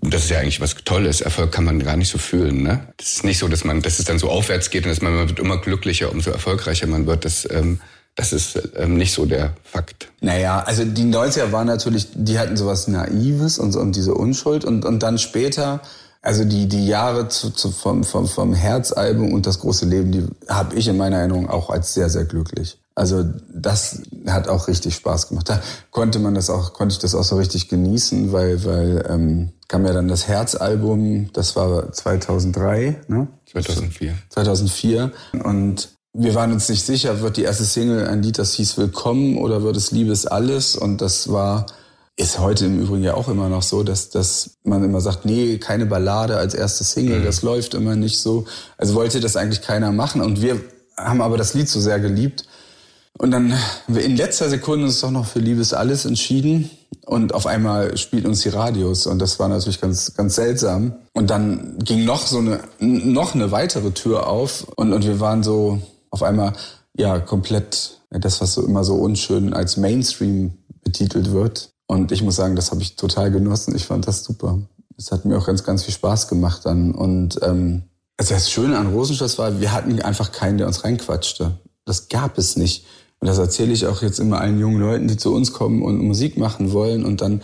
[0.00, 1.20] Und das ist ja eigentlich was Tolles.
[1.20, 2.62] Erfolg kann man gar nicht so fühlen.
[2.62, 2.86] Ne?
[2.98, 5.14] Das ist nicht so, dass man, dass es dann so aufwärts geht und dass man,
[5.14, 7.24] man wird immer glücklicher, umso erfolgreicher man wird.
[7.24, 7.80] Das, ähm,
[8.14, 10.08] das ist ähm, nicht so der Fakt.
[10.20, 14.84] Naja, also die 90er waren natürlich, die hatten sowas Naives und, und diese Unschuld und,
[14.84, 15.80] und dann später,
[16.22, 20.26] also die, die Jahre zu, zu, vom, vom, vom Herzalbum und das große Leben, die
[20.48, 22.78] habe ich in meiner Erinnerung auch als sehr, sehr glücklich.
[22.96, 25.50] Also das hat auch richtig Spaß gemacht.
[25.50, 29.52] Da konnte man das auch, konnte ich das auch so richtig genießen, weil, weil ähm,
[29.68, 33.28] kam ja dann das Herzalbum, das war 2003, ne?
[33.52, 34.14] 2004.
[34.30, 35.12] 2004.
[35.44, 39.36] Und wir waren uns nicht sicher, wird die erste Single ein Lied, das hieß Willkommen
[39.36, 40.74] oder wird es Liebes alles?
[40.74, 41.66] Und das war,
[42.16, 45.58] ist heute im Übrigen ja auch immer noch so, dass, dass man immer sagt, nee,
[45.58, 48.46] keine Ballade als erste Single, das läuft immer nicht so.
[48.78, 50.22] Also wollte das eigentlich keiner machen.
[50.22, 50.58] Und wir
[50.96, 52.46] haben aber das Lied so sehr geliebt.
[53.18, 53.54] Und dann
[53.88, 56.70] in letzter Sekunde uns doch noch für Liebes alles entschieden.
[57.06, 59.06] Und auf einmal spielt uns die Radios.
[59.06, 60.94] Und das war natürlich ganz, ganz seltsam.
[61.14, 64.66] Und dann ging noch so eine, noch eine weitere Tür auf.
[64.76, 66.52] Und, und wir waren so auf einmal,
[66.98, 71.70] ja, komplett, das, was so immer so unschön als Mainstream betitelt wird.
[71.86, 73.74] Und ich muss sagen, das habe ich total genossen.
[73.74, 74.58] Ich fand das super.
[74.96, 76.92] Das hat mir auch ganz, ganz viel Spaß gemacht dann.
[76.92, 77.84] Und ähm,
[78.16, 81.58] also das Schöne an Rosenstolz war, wir hatten einfach keinen, der uns reinquatschte.
[81.84, 82.84] Das gab es nicht.
[83.20, 85.98] Und das erzähle ich auch jetzt immer allen jungen Leuten, die zu uns kommen und
[85.98, 87.42] Musik machen wollen und dann,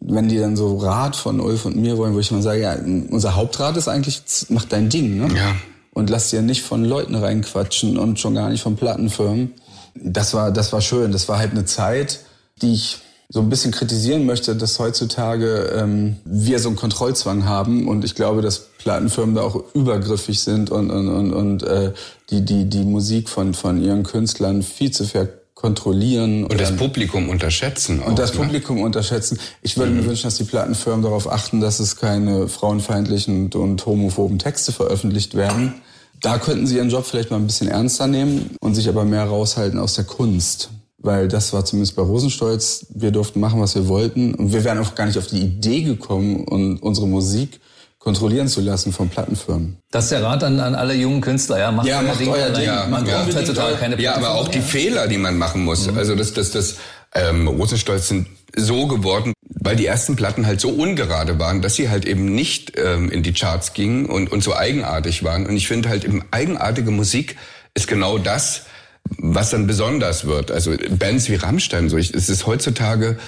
[0.00, 2.74] wenn die dann so Rat von Ulf und mir wollen, wo ich mal sage, ja,
[2.74, 5.28] unser Hauptrat ist eigentlich, mach dein Ding, ne?
[5.36, 5.54] Ja.
[5.92, 9.52] Und lass dir nicht von Leuten reinquatschen und schon gar nicht von Plattenfirmen.
[9.94, 11.10] Das war, das war schön.
[11.10, 12.20] Das war halt eine Zeit,
[12.62, 13.00] die ich
[13.32, 18.16] so ein bisschen kritisieren möchte, dass heutzutage ähm, wir so einen Kontrollzwang haben und ich
[18.16, 21.92] glaube, dass Plattenfirmen da auch übergriffig sind und, und, und, und äh,
[22.30, 26.44] die, die, die Musik von, von ihren Künstlern viel zu fair kontrollieren.
[26.44, 28.02] Und das Publikum unterschätzen.
[28.02, 28.40] Auch, und das ne?
[28.40, 29.38] Publikum unterschätzen.
[29.62, 29.98] Ich würde mhm.
[29.98, 34.72] mir wünschen, dass die Plattenfirmen darauf achten, dass es keine frauenfeindlichen und, und homophoben Texte
[34.72, 35.74] veröffentlicht werden.
[36.20, 39.24] Da könnten sie ihren Job vielleicht mal ein bisschen ernster nehmen und sich aber mehr
[39.24, 40.70] raushalten aus der Kunst
[41.02, 44.78] weil das war zumindest bei Rosenstolz, wir durften machen, was wir wollten und wir wären
[44.78, 47.60] auch gar nicht auf die Idee gekommen, und unsere Musik
[47.98, 49.76] kontrollieren zu lassen von Plattenfirmen.
[49.90, 52.28] Das ist der Rat an, an alle jungen Künstler, ja, macht, ja, euer, macht Ding,
[52.28, 52.64] euer Ding.
[52.64, 55.86] Ja, man braucht heutzutage keine Ja, aber auch die Fehler, die man machen muss.
[55.86, 55.98] Mhm.
[55.98, 56.76] Also das, das, das
[57.14, 61.90] ähm, Rosenstolz sind so geworden, weil die ersten Platten halt so ungerade waren, dass sie
[61.90, 65.46] halt eben nicht ähm, in die Charts gingen und, und so eigenartig waren.
[65.46, 67.36] Und ich finde halt eben eigenartige Musik
[67.74, 68.62] ist genau das,
[69.18, 70.50] was dann besonders wird.
[70.50, 73.18] Also Bands wie Rammstein, so ich, es ist heutzutage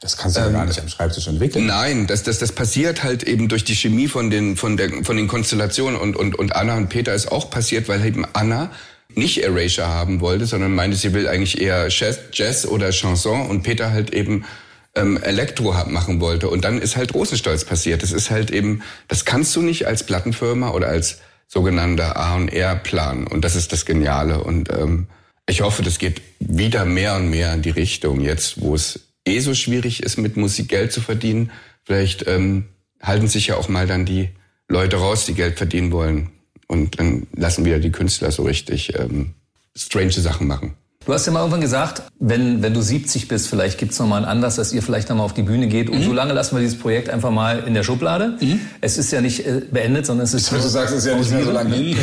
[0.00, 1.66] das kannst du ähm, ja gar nicht am Schreibtisch entwickeln.
[1.66, 5.16] Nein, das, das, das passiert halt eben durch die Chemie von den, von der, von
[5.16, 6.00] den Konstellationen.
[6.00, 8.70] Und, und, und Anna und Peter ist auch passiert, weil eben Anna
[9.14, 13.62] nicht Erasure haben wollte, sondern meinte, sie will eigentlich eher Jazz, Jazz oder Chanson und
[13.62, 14.46] Peter halt eben
[14.94, 16.48] ähm, Elektro machen wollte.
[16.48, 18.02] Und dann ist halt Rosenstolz passiert.
[18.02, 21.18] Das ist halt eben, das kannst du nicht als Plattenfirma oder als
[21.50, 23.26] sogenannter A&R-Plan.
[23.26, 24.42] Und das ist das Geniale.
[24.42, 25.08] Und ähm,
[25.48, 29.40] ich hoffe, das geht wieder mehr und mehr in die Richtung jetzt, wo es eh
[29.40, 31.50] so schwierig ist, mit Musik Geld zu verdienen.
[31.84, 32.66] Vielleicht ähm,
[33.02, 34.28] halten sich ja auch mal dann die
[34.68, 36.30] Leute raus, die Geld verdienen wollen.
[36.68, 39.34] Und dann lassen wir die Künstler so richtig ähm,
[39.76, 40.76] strange Sachen machen.
[41.06, 44.18] Du hast ja mal irgendwann gesagt, wenn, wenn du 70 bist, vielleicht gibt es nochmal
[44.18, 45.88] einen Anlass, dass ihr vielleicht nochmal auf die Bühne geht.
[45.88, 46.04] Und mhm.
[46.04, 48.36] so lange lassen wir dieses Projekt einfach mal in der Schublade.
[48.38, 48.60] Mhm.
[48.82, 50.52] Es ist ja nicht äh, beendet, sondern es ist...
[50.52, 51.96] Du sagst, es ist ja nicht mehr so lange hin.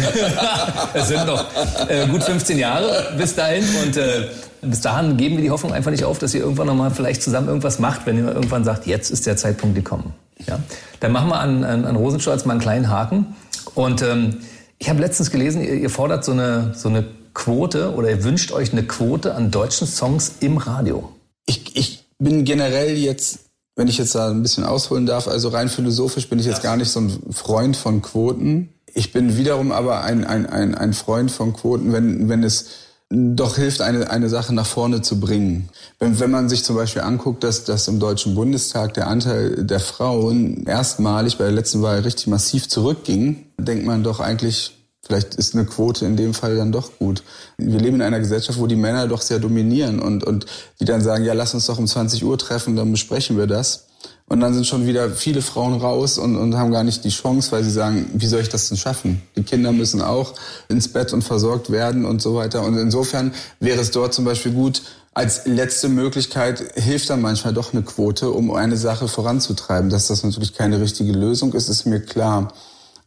[0.95, 1.45] es sind noch
[1.87, 3.63] äh, gut 15 Jahre bis dahin.
[3.85, 4.29] Und äh,
[4.63, 7.49] bis dahin geben wir die Hoffnung einfach nicht auf, dass ihr irgendwann nochmal vielleicht zusammen
[7.49, 10.15] irgendwas macht, wenn ihr irgendwann sagt, jetzt ist der Zeitpunkt gekommen.
[10.47, 10.57] Ja?
[11.01, 13.35] Dann machen wir an, an, an Rosenstolz mal einen kleinen Haken.
[13.75, 14.37] Und ähm,
[14.79, 17.05] ich habe letztens gelesen, ihr, ihr fordert so eine, so eine
[17.37, 21.11] Quote oder ihr wünscht euch eine Quote an deutschen Songs im Radio?
[21.45, 23.41] Ich, ich bin generell jetzt,
[23.75, 26.75] wenn ich jetzt da ein bisschen ausholen darf, also rein philosophisch bin ich jetzt gar
[26.77, 28.69] nicht so ein Freund von Quoten.
[28.91, 32.69] Ich bin wiederum aber ein, ein, ein, ein Freund von Quoten, wenn, wenn es
[33.11, 35.69] doch hilft, eine, eine Sache nach vorne zu bringen.
[35.99, 39.79] Wenn, wenn man sich zum Beispiel anguckt, dass, dass im Deutschen Bundestag der Anteil der
[39.79, 44.76] Frauen erstmalig bei der letzten Wahl richtig massiv zurückging, denkt man doch eigentlich,
[45.07, 47.23] Vielleicht ist eine Quote in dem Fall dann doch gut.
[47.57, 50.45] Wir leben in einer Gesellschaft, wo die Männer doch sehr dominieren und, und
[50.81, 53.87] die dann sagen, ja, lass uns doch um 20 Uhr treffen, dann besprechen wir das.
[54.29, 57.53] Und dann sind schon wieder viele Frauen raus und, und haben gar nicht die Chance,
[57.53, 59.21] weil sie sagen, wie soll ich das denn schaffen?
[59.37, 60.33] Die Kinder müssen auch
[60.67, 62.63] ins Bett und versorgt werden und so weiter.
[62.63, 64.81] Und insofern wäre es dort zum Beispiel gut,
[65.13, 69.89] als letzte Möglichkeit hilft dann manchmal doch eine Quote, um eine Sache voranzutreiben.
[69.89, 72.53] Dass das natürlich keine richtige Lösung ist, ist mir klar.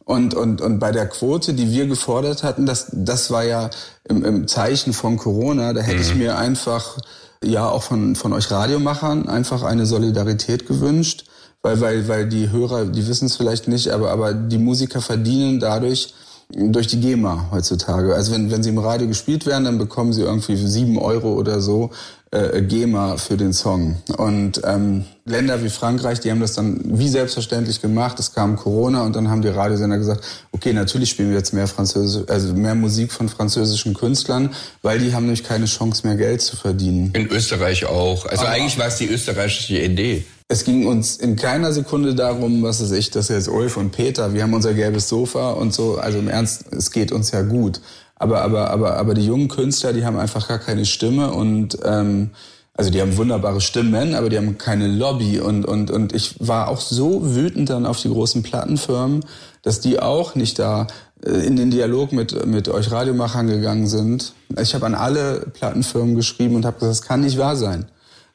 [0.03, 3.69] Und, und, und bei der Quote, die wir gefordert hatten, das, das war ja
[4.03, 6.01] im, im Zeichen von Corona, da hätte mhm.
[6.01, 6.97] ich mir einfach,
[7.43, 11.25] ja, auch von, von euch Radiomachern einfach eine Solidarität gewünscht,
[11.61, 15.59] weil, weil, weil die Hörer, die wissen es vielleicht nicht, aber, aber die Musiker verdienen
[15.59, 16.13] dadurch,
[16.55, 18.13] durch die GEMA heutzutage.
[18.13, 21.61] Also wenn, wenn sie im Radio gespielt werden, dann bekommen sie irgendwie sieben Euro oder
[21.61, 21.91] so
[22.31, 23.97] äh, GEMA für den Song.
[24.17, 28.19] Und ähm, Länder wie Frankreich, die haben das dann wie selbstverständlich gemacht.
[28.19, 31.67] Es kam Corona und dann haben die Radiosender gesagt, okay, natürlich spielen wir jetzt mehr
[31.67, 36.41] Französisch, also mehr Musik von französischen Künstlern, weil die haben nämlich keine Chance mehr Geld
[36.41, 37.11] zu verdienen.
[37.13, 38.25] In Österreich auch.
[38.25, 40.25] Also Aber eigentlich war es die österreichische Idee.
[40.51, 44.33] Es ging uns in keiner Sekunde darum, was weiß ich, dass jetzt Ulf und Peter,
[44.33, 47.79] wir haben unser gelbes Sofa und so, also im Ernst, es geht uns ja gut.
[48.15, 52.31] Aber, aber, aber, aber die jungen Künstler, die haben einfach gar keine Stimme und ähm,
[52.73, 55.39] also die haben wunderbare Stimmen, aber die haben keine Lobby.
[55.39, 59.23] Und, und, und ich war auch so wütend dann auf die großen Plattenfirmen,
[59.61, 60.87] dass die auch nicht da
[61.25, 64.33] äh, in den Dialog mit, mit euch Radiomachern gegangen sind.
[64.59, 67.85] Ich habe an alle Plattenfirmen geschrieben und habe gesagt, das kann nicht wahr sein.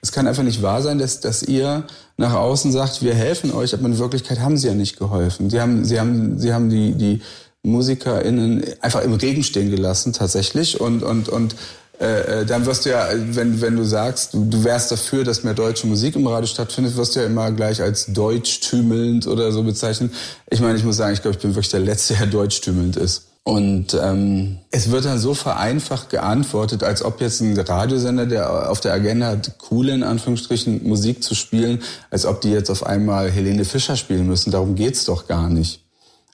[0.07, 1.83] Es kann einfach nicht wahr sein, dass, dass ihr
[2.16, 5.51] nach außen sagt, wir helfen euch, aber in Wirklichkeit haben sie ja nicht geholfen.
[5.51, 7.21] Sie haben, sie haben, sie haben die, die,
[7.64, 10.81] MusikerInnen einfach im Regen stehen gelassen, tatsächlich.
[10.81, 11.57] Und, und, und
[11.99, 15.42] äh, äh, dann wirst du ja, wenn, wenn du sagst, du, du wärst dafür, dass
[15.42, 19.64] mehr deutsche Musik im Radio stattfindet, wirst du ja immer gleich als deutschtümelnd oder so
[19.64, 20.12] bezeichnet.
[20.49, 23.26] Ich meine, ich muss sagen, ich glaube, ich bin wirklich der Letzte, der deutschtümelnd ist.
[23.49, 28.81] Und ähm, es wird dann so vereinfacht geantwortet, als ob jetzt ein Radiosender, der auf
[28.81, 31.81] der Agenda hat, coole in Anführungsstrichen Musik zu spielen,
[32.11, 34.51] als ob die jetzt auf einmal Helene Fischer spielen müssen.
[34.51, 35.85] Darum geht's doch gar nicht.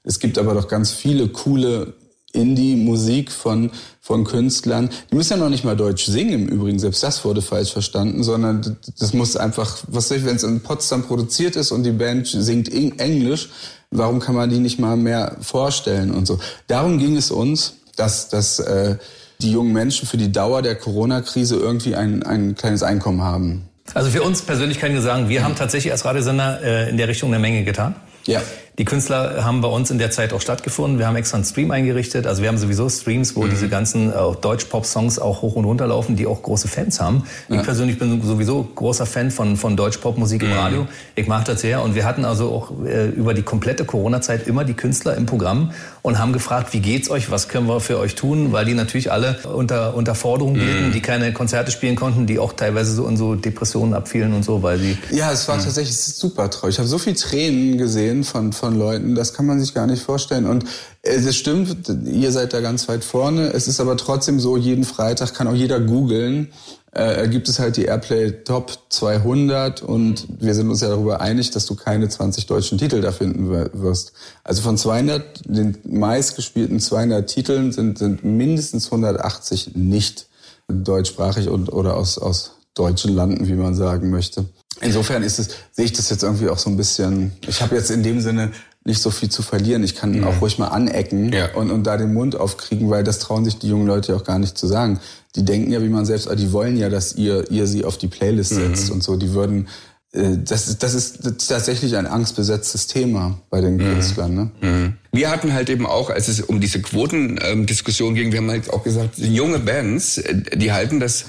[0.04, 1.92] Es gibt aber doch ganz viele coole
[2.32, 4.90] Indie-Musik von, von Künstlern.
[5.10, 8.22] Die müssen ja noch nicht mal Deutsch singen im Übrigen, selbst das wurde falsch verstanden,
[8.22, 11.92] sondern das muss einfach, was weiß ich, wenn es in Potsdam produziert ist und die
[11.92, 13.50] Band singt Englisch,
[13.90, 16.38] warum kann man die nicht mal mehr vorstellen und so.
[16.66, 18.96] Darum ging es uns, dass, dass äh,
[19.40, 23.68] die jungen Menschen für die Dauer der Corona-Krise irgendwie ein, ein kleines Einkommen haben.
[23.94, 27.08] Also für uns persönlich kann ich sagen, wir haben tatsächlich als Radiosender äh, in der
[27.08, 27.94] Richtung eine Menge getan.
[28.26, 28.40] Ja.
[28.78, 30.98] Die Künstler haben bei uns in der Zeit auch stattgefunden.
[30.98, 32.26] Wir haben extra einen Stream eingerichtet.
[32.26, 33.50] Also wir haben sowieso Streams, wo mhm.
[33.50, 37.24] diese ganzen äh, Deutsch-Pop-Songs auch hoch und runter laufen, die auch große Fans haben.
[37.50, 37.56] Ja.
[37.56, 40.54] Ich persönlich bin sowieso großer Fan von, von Deutsch-Pop-Musik im mhm.
[40.54, 40.86] Radio.
[41.16, 41.82] Ich mag das sehr.
[41.82, 45.72] Und wir hatten also auch äh, über die komplette Corona-Zeit immer die Künstler im Programm
[46.00, 49.12] und haben gefragt, wie geht's euch, was können wir für euch tun, weil die natürlich
[49.12, 50.92] alle unter, unter Forderungen glitten, mhm.
[50.92, 54.62] die keine Konzerte spielen konnten, die auch teilweise so in so Depressionen abfielen und so,
[54.62, 54.96] weil sie...
[55.10, 55.64] Ja, es war mhm.
[55.64, 56.76] tatsächlich super traurig.
[56.76, 60.02] Ich habe so viel Tränen gesehen von, von Leuten, das kann man sich gar nicht
[60.02, 60.46] vorstellen.
[60.46, 60.64] Und
[61.02, 63.52] es stimmt, ihr seid da ganz weit vorne.
[63.52, 66.48] Es ist aber trotzdem so, jeden Freitag kann auch jeder googeln.
[66.94, 71.50] Äh, gibt es halt die Airplay Top 200 und wir sind uns ja darüber einig,
[71.50, 74.12] dass du keine 20 deutschen Titel da finden wirst.
[74.44, 80.26] Also von 200, den meistgespielten 200 Titeln sind, sind mindestens 180 nicht
[80.68, 84.44] deutschsprachig und, oder aus, aus deutschen Landen, wie man sagen möchte.
[84.80, 87.90] Insofern ist es, sehe ich das jetzt irgendwie auch so ein bisschen, ich habe jetzt
[87.90, 88.52] in dem Sinne
[88.84, 89.84] nicht so viel zu verlieren.
[89.84, 90.24] Ich kann mhm.
[90.24, 91.54] auch ruhig mal anecken ja.
[91.54, 94.24] und, und da den Mund aufkriegen, weil das trauen sich die jungen Leute ja auch
[94.24, 94.98] gar nicht zu sagen.
[95.36, 98.08] Die denken ja, wie man selbst, die wollen ja, dass ihr, ihr sie auf die
[98.08, 98.56] Playlist mhm.
[98.56, 98.94] setzt mhm.
[98.94, 99.16] und so.
[99.16, 99.68] Die würden,
[100.12, 103.80] äh, das, ist, das ist tatsächlich ein angstbesetztes Thema bei den mhm.
[103.80, 104.34] Künstlern.
[104.34, 104.50] Ne?
[104.60, 104.96] Mhm.
[105.12, 108.82] Wir hatten halt eben auch, als es um diese Quotendiskussion ging, wir haben halt auch
[108.82, 111.26] gesagt, junge Bands, äh, die halten das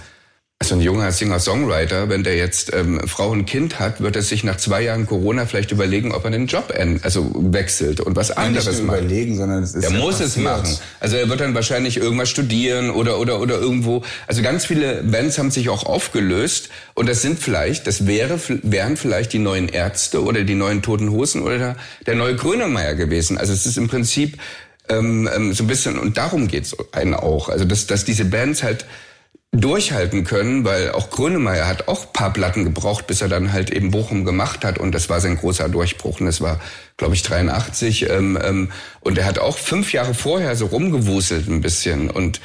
[0.60, 4.46] also ein junger Singer-Songwriter, wenn der jetzt ähm, Frau und Kind hat, wird er sich
[4.46, 8.68] nach zwei Jahren Corona vielleicht überlegen, ob er den Job also wechselt und was anderes
[8.68, 9.00] nicht macht.
[9.00, 10.30] überlegen, sondern es ist Er muss passiert.
[10.30, 10.78] es machen.
[11.02, 14.04] Also er wird dann wahrscheinlich irgendwas studieren oder oder oder irgendwo.
[14.26, 18.96] Also ganz viele Bands haben sich auch aufgelöst und das sind vielleicht, das wäre wären
[18.96, 23.38] vielleicht die neuen Ärzte oder die neuen Toten Hosen oder der, der neue Grönemeyer gewesen.
[23.38, 24.38] Also es ist im Prinzip
[24.88, 27.50] ähm, ähm, so ein bisschen und darum geht's einen auch.
[27.50, 28.86] Also dass dass diese Bands halt
[29.54, 33.92] durchhalten können, weil auch Grönemeyer hat auch paar Platten gebraucht, bis er dann halt eben
[33.92, 36.60] Bochum gemacht hat und das war sein großer Durchbruch und das war,
[36.98, 41.62] glaube ich, 83 ähm, ähm, und er hat auch fünf Jahre vorher so rumgewuselt ein
[41.62, 42.42] bisschen und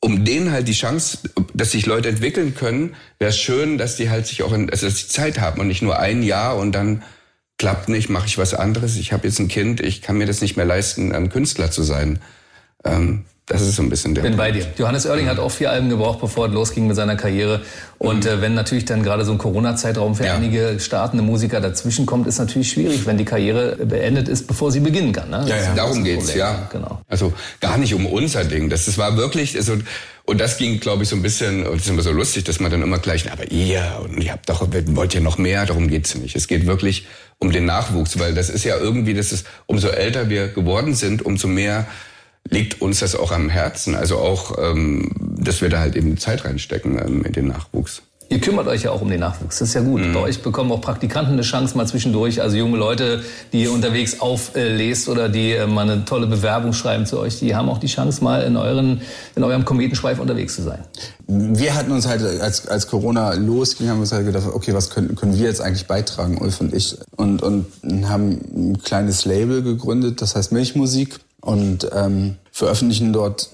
[0.00, 1.18] um denen halt die Chance,
[1.54, 4.86] dass sich Leute entwickeln können, wäre es schön, dass die halt sich auch in, also
[4.86, 7.04] dass die Zeit haben und nicht nur ein Jahr und dann
[7.56, 8.96] klappt nicht, mache ich was anderes.
[8.96, 11.84] Ich habe jetzt ein Kind, ich kann mir das nicht mehr leisten, ein Künstler zu
[11.84, 12.18] sein.
[12.84, 14.22] Ähm, das ist so ein bisschen der.
[14.22, 14.66] Bin bei dir.
[14.78, 17.60] Johannes Oerling hat auch vier Alben gebraucht, bevor es losging mit seiner Karriere.
[17.98, 18.30] Und mhm.
[18.30, 20.34] äh, wenn natürlich dann gerade so ein Corona-Zeitraum für ja.
[20.34, 24.78] einige startende Musiker dazwischen kommt, ist natürlich schwierig, wenn die Karriere beendet ist, bevor sie
[24.78, 25.30] beginnen kann.
[25.30, 25.44] Ne?
[25.48, 26.38] Ja, ja, darum geht's, Problem.
[26.38, 26.68] ja.
[26.70, 27.00] Genau.
[27.08, 28.70] Also gar nicht um unser Ding.
[28.70, 29.76] Das, das war wirklich, also,
[30.24, 32.60] und das ging, glaube ich, so ein bisschen, und das ist immer so lustig, dass
[32.60, 35.88] man dann immer gleich, aber ihr, und ihr habt doch, wollt ihr noch mehr, darum
[35.88, 36.36] geht's nicht.
[36.36, 37.06] Es geht wirklich
[37.38, 41.26] um den Nachwuchs, weil das ist ja irgendwie, das ist, umso älter wir geworden sind,
[41.26, 41.88] umso mehr
[42.48, 43.94] liegt uns das auch am Herzen.
[43.94, 48.02] Also auch, ähm, dass wir da halt eben Zeit reinstecken ähm, in den Nachwuchs.
[48.32, 49.58] Ihr kümmert euch ja auch um den Nachwuchs.
[49.58, 50.00] Das ist ja gut.
[50.00, 50.14] Mhm.
[50.14, 52.40] Bei euch bekommen auch Praktikanten eine Chance mal zwischendurch.
[52.40, 57.04] Also junge Leute, die ihr unterwegs auflest oder die äh, mal eine tolle Bewerbung schreiben
[57.04, 59.02] zu euch, die haben auch die Chance, mal in, euren,
[59.36, 60.78] in eurem Kometenschweif unterwegs zu sein.
[61.26, 64.88] Wir hatten uns halt, als, als Corona losging, haben wir uns halt gedacht, okay, was
[64.88, 66.96] können, können wir jetzt eigentlich beitragen, Ulf und ich?
[67.16, 67.66] Und, und
[68.04, 73.50] haben ein kleines Label gegründet, das heißt Milchmusik und ähm, veröffentlichen dort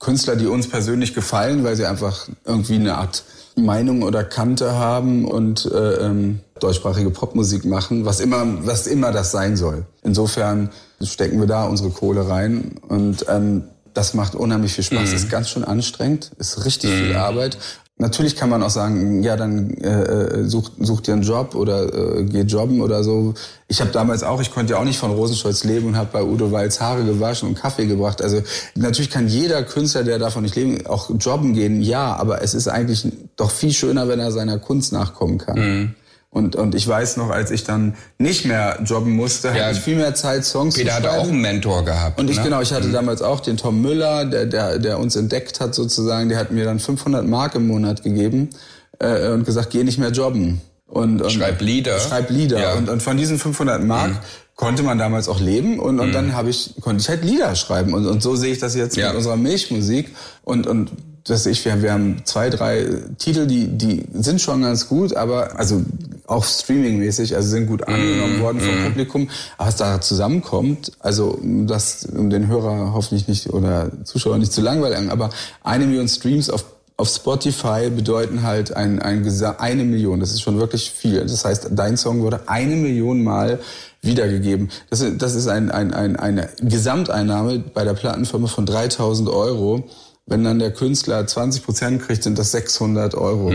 [0.00, 3.22] Künstler, die uns persönlich gefallen, weil sie einfach irgendwie eine Art
[3.56, 9.30] Meinung oder Kante haben und äh, ähm, deutschsprachige Popmusik machen, was immer, was immer das
[9.30, 9.86] sein soll.
[10.02, 10.70] Insofern
[11.02, 13.64] stecken wir da unsere Kohle rein und ähm,
[13.94, 15.10] das macht unheimlich viel Spaß.
[15.10, 15.16] Mhm.
[15.16, 17.04] Ist ganz schön anstrengend, ist richtig mhm.
[17.06, 17.58] viel Arbeit.
[18.00, 22.18] Natürlich kann man auch sagen, ja, dann äh, äh, such, such dir einen Job oder
[22.18, 23.34] äh, geh jobben oder so.
[23.66, 26.22] Ich habe damals auch, ich konnte ja auch nicht von Rosenstolz leben und habe bei
[26.22, 28.22] Udo Walz Haare gewaschen und Kaffee gebracht.
[28.22, 28.40] Also
[28.76, 32.68] natürlich kann jeder Künstler, der davon nicht leben, auch jobben gehen, ja, aber es ist
[32.68, 35.58] eigentlich doch viel schöner, wenn er seiner Kunst nachkommen kann.
[35.58, 35.94] Mhm.
[36.30, 39.64] Und, und ich weiß noch, als ich dann nicht mehr jobben musste, Ja.
[39.66, 41.20] hatte ich viel mehr Zeit, Songs Peter zu hatte schreiben.
[41.22, 42.20] auch einen Mentor gehabt.
[42.20, 42.44] Und ich ne?
[42.44, 46.28] genau, ich hatte damals auch den Tom Müller, der, der, der uns entdeckt hat sozusagen,
[46.28, 48.50] der hat mir dann 500 Mark im Monat gegeben
[48.98, 50.60] äh, und gesagt, geh nicht mehr jobben.
[50.86, 51.98] Und, und Schreib Lieder.
[51.98, 52.60] Schreib Lieder.
[52.60, 52.74] Ja.
[52.74, 54.16] Und, und von diesen 500 Mark Mhm.
[54.54, 57.94] konnte man damals auch leben und, und dann habe ich konnte ich halt Lieder schreiben
[57.94, 59.08] und, und so sehe ich das jetzt Ja.
[59.08, 60.14] mit unserer Milchmusik
[60.44, 60.90] und und
[61.28, 62.86] das ich wir, wir haben zwei drei
[63.18, 65.82] Titel die die sind schon ganz gut aber also
[66.26, 72.06] auch streamingmäßig also sind gut angenommen worden vom Publikum aber was da zusammenkommt also das
[72.06, 75.30] um den Hörer hoffentlich nicht oder Zuschauer nicht zu langweilen aber
[75.62, 76.64] eine Million Streams auf
[76.98, 79.24] auf Spotify bedeuten halt ein, ein
[79.58, 80.18] eine Million.
[80.18, 81.20] Das ist schon wirklich viel.
[81.20, 83.60] Das heißt, dein Song wurde eine Million Mal
[84.02, 84.68] wiedergegeben.
[84.90, 89.88] Das ist, das ist ein, ein, ein, eine Gesamteinnahme bei der Plattenfirma von 3000 Euro.
[90.28, 93.50] Wenn dann der Künstler 20 Prozent kriegt, sind das 600 Euro.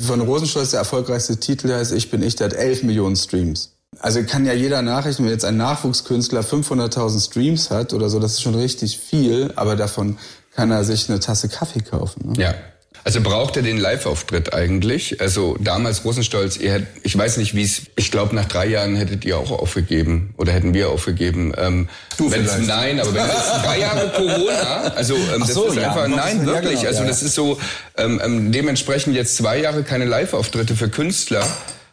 [0.00, 3.74] Von Rosenstolz der erfolgreichste Titel der heißt Ich bin ich, der hat 11 Millionen Streams.
[3.98, 8.32] Also kann ja jeder nachrechnen, wenn jetzt ein Nachwuchskünstler 500.000 Streams hat oder so, das
[8.32, 10.16] ist schon richtig viel, aber davon
[10.54, 12.32] kann er sich eine Tasse Kaffee kaufen.
[12.32, 12.42] Ne?
[12.42, 12.54] Ja.
[13.02, 15.20] Also braucht er den Live-Auftritt eigentlich?
[15.20, 18.94] Also damals Rosenstolz, ihr hätt, ich weiß nicht, wie es, ich glaube nach drei Jahren
[18.96, 21.52] hättet ihr auch aufgegeben oder hätten wir aufgegeben.
[21.56, 22.68] Ähm, Du wenn's, vielleicht.
[22.68, 25.88] Nein, aber wenn es drei Jahre Corona, also ähm, das so, ist ja.
[25.88, 26.74] einfach, nein, ist- ja, wirklich.
[26.80, 27.26] genau, also ja, das ja.
[27.28, 27.58] ist so
[27.96, 31.46] ähm, ähm, dementsprechend jetzt zwei Jahre keine Live-Auftritte für Künstler.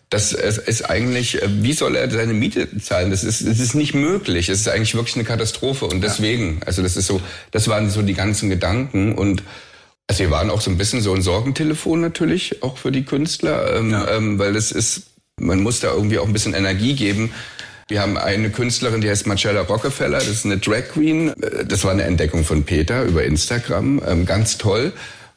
[0.10, 3.12] Das ist ist eigentlich, äh, wie soll er seine Miete zahlen?
[3.12, 4.48] Das ist, das ist nicht möglich.
[4.50, 5.86] Es ist eigentlich wirklich eine Katastrophe.
[5.86, 7.20] Und deswegen, also das ist so,
[7.52, 9.14] das waren so die ganzen Gedanken.
[9.16, 9.44] Und
[10.08, 13.76] also wir waren auch so ein bisschen so ein Sorgentelefon natürlich, auch für die Künstler,
[13.76, 15.04] ähm, ähm, weil es ist,
[15.40, 17.32] man muss da irgendwie auch ein bisschen Energie geben.
[17.90, 21.30] Wir haben eine Künstlerin, die heißt Marcella Rockefeller, das ist eine Drag Queen.
[21.42, 24.94] Äh, Das war eine Entdeckung von Peter über Instagram, ähm, ganz toll.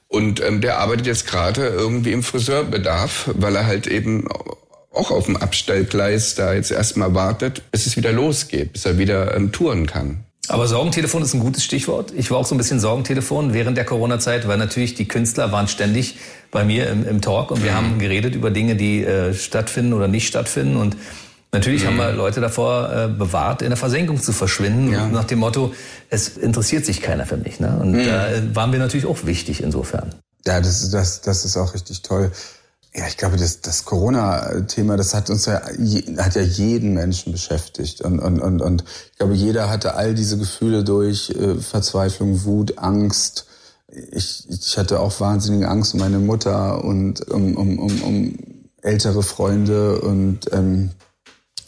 [0.08, 4.26] Und ähm, der arbeitet jetzt gerade irgendwie im Friseurbedarf, weil er halt eben
[4.92, 9.36] auch auf dem Abstellgleis da jetzt erstmal wartet, bis es wieder losgeht, bis er wieder
[9.36, 10.24] ähm, touren kann.
[10.50, 12.12] Aber Sorgentelefon ist ein gutes Stichwort.
[12.16, 15.68] Ich war auch so ein bisschen Sorgentelefon während der Corona-Zeit, weil natürlich die Künstler waren
[15.68, 16.18] ständig
[16.50, 20.08] bei mir im, im Talk und wir haben geredet über Dinge, die äh, stattfinden oder
[20.08, 20.76] nicht stattfinden.
[20.76, 20.96] Und
[21.52, 25.06] natürlich haben wir Leute davor äh, bewahrt, in der Versenkung zu verschwinden, Ja.
[25.06, 25.72] nach dem Motto,
[26.08, 27.60] es interessiert sich keiner für mich.
[27.60, 27.78] Ne?
[27.80, 30.14] Und da äh, waren wir natürlich auch wichtig insofern.
[30.46, 32.32] Ja, das, das, das ist auch richtig toll.
[32.92, 35.62] Ja, ich glaube, das, das Corona-Thema, das hat uns ja,
[36.18, 38.00] hat ja jeden Menschen beschäftigt.
[38.00, 42.78] Und, und, und, und ich glaube, jeder hatte all diese Gefühle durch äh, Verzweiflung, Wut,
[42.78, 43.46] Angst.
[43.86, 48.38] Ich, ich hatte auch wahnsinnige Angst um meine Mutter und um, um, um, um
[48.82, 50.90] ältere Freunde und ähm,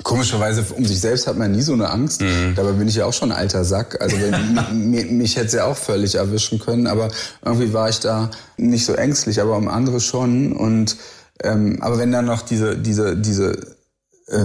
[0.03, 2.23] Komischerweise um sich selbst hat man nie so eine Angst.
[2.57, 4.01] Dabei bin ich ja auch schon ein alter Sack.
[4.01, 4.17] Also
[4.73, 6.87] mich, mich hätte es ja auch völlig erwischen können.
[6.87, 7.09] Aber
[7.45, 10.53] irgendwie war ich da nicht so ängstlich, aber um andere schon.
[10.53, 10.97] Und
[11.43, 13.77] ähm, aber wenn dann noch diese diese diese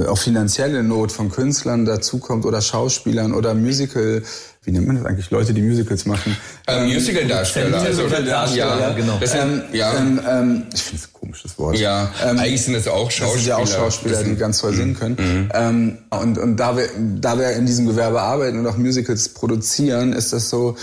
[0.07, 4.23] auch finanzielle Not von Künstlern dazukommt oder Schauspielern oder Musical,
[4.63, 5.29] wie nennt man das eigentlich?
[5.31, 6.35] Leute, die Musicals machen.
[6.67, 7.77] Ähm, Musical-Darsteller.
[7.79, 9.17] Also, Musical-Darsteller, ja, genau.
[9.19, 11.77] Das Ähm, ja, ähm, ähm, ich finde es ein komisches Wort.
[11.77, 12.11] ja.
[12.25, 13.39] Ähm, eigentlich sind es auch das Schauspieler.
[13.39, 15.49] sind ja auch Schauspieler, Das die ganz toll singen können.
[15.53, 20.11] Ähm, und, und da wir, da wir in diesem Gewerbe arbeiten und auch Musicals produzieren,
[20.11, 20.75] ist das so,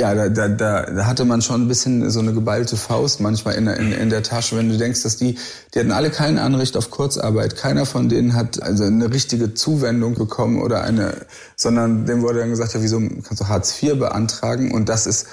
[0.00, 3.54] ja, da, da, da, da hatte man schon ein bisschen so eine geballte Faust manchmal
[3.54, 5.36] in, der- in, in der Tasche, wenn du denkst, dass die,
[5.74, 7.56] die hatten alle kein Anrecht auf Kurzarbeit.
[7.56, 11.14] Keiner von denen hat also eine richtige Zuwendung bekommen oder eine,
[11.56, 14.72] sondern dem wurde dann gesagt, ja, wieso kannst du Hartz IV beantragen?
[14.72, 15.26] Und das ist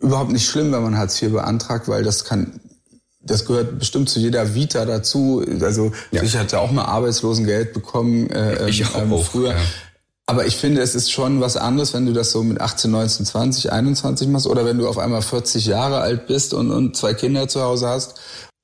[0.00, 2.60] überhaupt nicht schlimm, wenn man Hartz IV beantragt, weil das kann
[3.26, 5.42] das gehört bestimmt zu jeder Vita dazu.
[5.62, 9.52] Also ich hatte auch mal Arbeitslosengeld bekommen äh, Ich ähm, auch, früher.
[9.52, 9.56] ja.
[10.26, 13.26] Aber ich finde, es ist schon was anderes, wenn du das so mit 18, 19,
[13.26, 17.12] 20, 21 machst oder wenn du auf einmal 40 Jahre alt bist und, und zwei
[17.12, 18.14] Kinder zu Hause hast.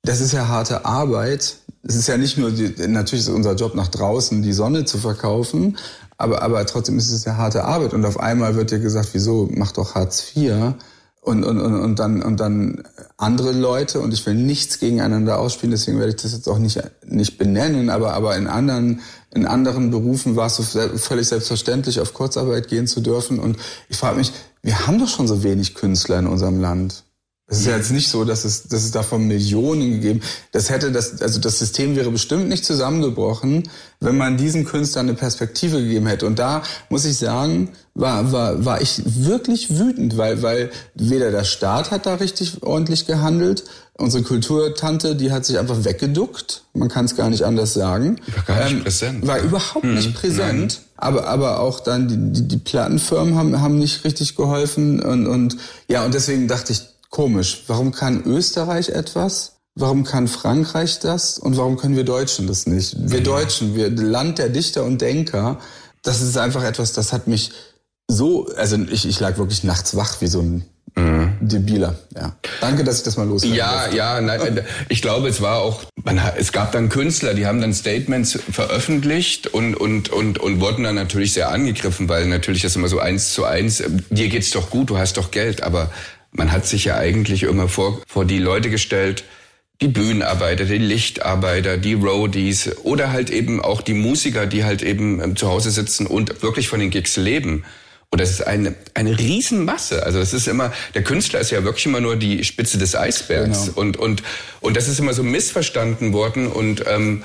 [0.03, 1.57] Das ist ja harte Arbeit.
[1.83, 4.97] Es ist ja nicht nur, die, natürlich ist unser Job nach draußen, die Sonne zu
[4.97, 5.77] verkaufen,
[6.17, 7.93] aber, aber trotzdem ist es ja harte Arbeit.
[7.93, 10.73] Und auf einmal wird dir gesagt, wieso, mach doch Hartz IV.
[11.23, 12.83] Und, und, und, und, dann, und dann
[13.17, 16.81] andere Leute, und ich will nichts gegeneinander ausspielen, deswegen werde ich das jetzt auch nicht,
[17.05, 19.01] nicht benennen, aber, aber in anderen,
[19.33, 23.39] in anderen Berufen war es so völlig selbstverständlich, auf Kurzarbeit gehen zu dürfen.
[23.39, 27.03] Und ich frage mich, wir haben doch schon so wenig Künstler in unserem Land.
[27.51, 30.21] Es ist ja jetzt nicht so, dass es, dass es davon Millionen gegeben.
[30.53, 33.67] Das hätte das, also das System wäre bestimmt nicht zusammengebrochen,
[33.99, 36.27] wenn man diesen Künstlern eine Perspektive gegeben hätte.
[36.27, 41.43] Und da muss ich sagen, war, war, war ich wirklich wütend, weil, weil weder der
[41.43, 43.65] Staat hat da richtig ordentlich gehandelt.
[43.97, 46.63] Unsere Kulturtante, die hat sich einfach weggeduckt.
[46.73, 48.15] Man kann es gar nicht anders sagen.
[48.33, 50.79] War gar nicht präsent, War überhaupt nicht präsent.
[50.95, 55.01] Aber, aber auch dann die, die, die Plattenfirmen haben, haben nicht richtig geholfen.
[55.01, 55.57] Und, und
[55.89, 61.57] ja, und deswegen dachte ich, komisch, warum kann Österreich etwas warum kann Frankreich das und
[61.57, 62.95] warum können wir Deutschen das nicht?
[62.99, 65.59] Wir Deutschen, wir Land der Dichter und Denker,
[66.03, 67.51] das ist einfach etwas, das hat mich
[68.09, 71.37] so, also ich, ich lag wirklich nachts wach wie so ein Mhm.
[71.39, 72.35] Debiler, ja.
[72.59, 73.95] Danke, dass ich das mal loswerden Ja, durfte.
[73.95, 74.59] ja, nein,
[74.89, 79.47] ich glaube, es war auch, man, es gab dann Künstler, die haben dann Statements veröffentlicht
[79.47, 83.33] und, und, und, und wurden dann natürlich sehr angegriffen, weil natürlich das immer so eins
[83.33, 85.89] zu eins, dir geht's doch gut, du hast doch Geld, aber
[86.31, 89.23] man hat sich ja eigentlich immer vor, vor die Leute gestellt,
[89.81, 95.21] die Bühnenarbeiter, die Lichtarbeiter, die Roadies oder halt eben auch die Musiker, die halt eben
[95.21, 97.65] ähm, zu Hause sitzen und wirklich von den Gigs leben.
[98.11, 100.03] Und das ist eine, eine Riesenmasse.
[100.05, 103.67] Also das ist immer, der Künstler ist ja wirklich immer nur die Spitze des Eisbergs.
[103.67, 103.79] Genau.
[103.79, 104.23] Und, und,
[104.59, 106.47] und das ist immer so missverstanden worden.
[106.47, 107.23] Und, ähm,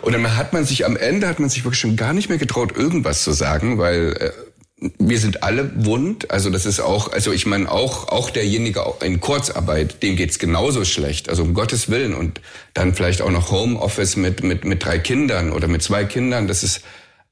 [0.00, 2.38] und dann hat man sich am Ende, hat man sich wirklich schon gar nicht mehr
[2.38, 4.30] getraut, irgendwas zu sagen, weil äh,
[4.98, 6.30] wir sind alle wund.
[6.30, 10.84] Also das ist auch, also ich meine auch, auch derjenige in Kurzarbeit, dem geht's genauso
[10.84, 11.28] schlecht.
[11.28, 12.14] Also um Gottes Willen.
[12.14, 12.40] Und
[12.74, 16.48] dann vielleicht auch noch Homeoffice mit, mit, mit drei Kindern oder mit zwei Kindern.
[16.48, 16.82] Das ist,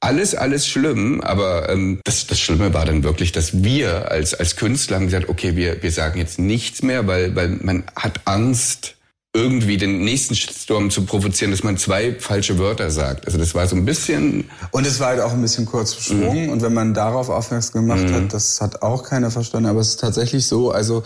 [0.01, 4.57] alles, alles schlimm, aber ähm, das, das Schlimme war dann wirklich, dass wir als, als
[4.57, 8.97] Künstler haben gesagt, okay, wir, wir sagen jetzt nichts mehr, weil, weil man hat Angst,
[9.33, 13.27] irgendwie den nächsten Shitstorm zu provozieren, dass man zwei falsche Wörter sagt.
[13.27, 14.51] Also das war so ein bisschen...
[14.73, 16.47] Und es war halt auch ein bisschen kurz beschwungen.
[16.47, 16.53] Mhm.
[16.53, 18.15] Und wenn man darauf aufmerksam gemacht mhm.
[18.15, 19.69] hat, das hat auch keiner verstanden.
[19.69, 21.05] Aber es ist tatsächlich so, also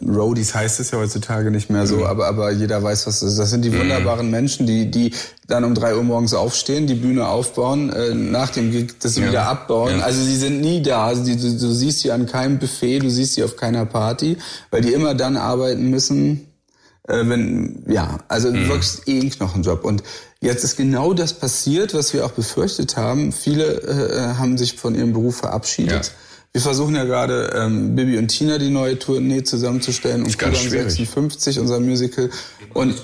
[0.00, 2.02] Roadies heißt es ja heutzutage nicht mehr so, mhm.
[2.04, 3.38] aber, aber jeder weiß, was das ist.
[3.38, 3.80] Das sind die mhm.
[3.80, 5.12] wunderbaren Menschen, die, die
[5.48, 9.26] dann um drei Uhr morgens aufstehen, die Bühne aufbauen, äh, nach dem Gig das ja.
[9.26, 9.98] wieder abbauen.
[9.98, 10.04] Ja.
[10.04, 11.06] Also sie sind nie da.
[11.06, 14.36] Also die, du, du siehst sie an keinem Buffet, du siehst sie auf keiner Party,
[14.70, 16.46] weil die immer dann arbeiten müssen,
[17.08, 18.68] äh, wenn, ja, also mhm.
[18.68, 19.84] wirklich eh ein Knochenjob.
[19.84, 20.02] Und
[20.40, 23.32] jetzt ist genau das passiert, was wir auch befürchtet haben.
[23.32, 26.06] Viele äh, haben sich von ihrem Beruf verabschiedet.
[26.06, 26.12] Ja
[26.54, 31.58] wir versuchen ja gerade ähm, Bibi und Tina die neue Tournee zusammenzustellen und Kuban 56,
[31.58, 32.30] unser Musical.
[32.74, 32.94] Und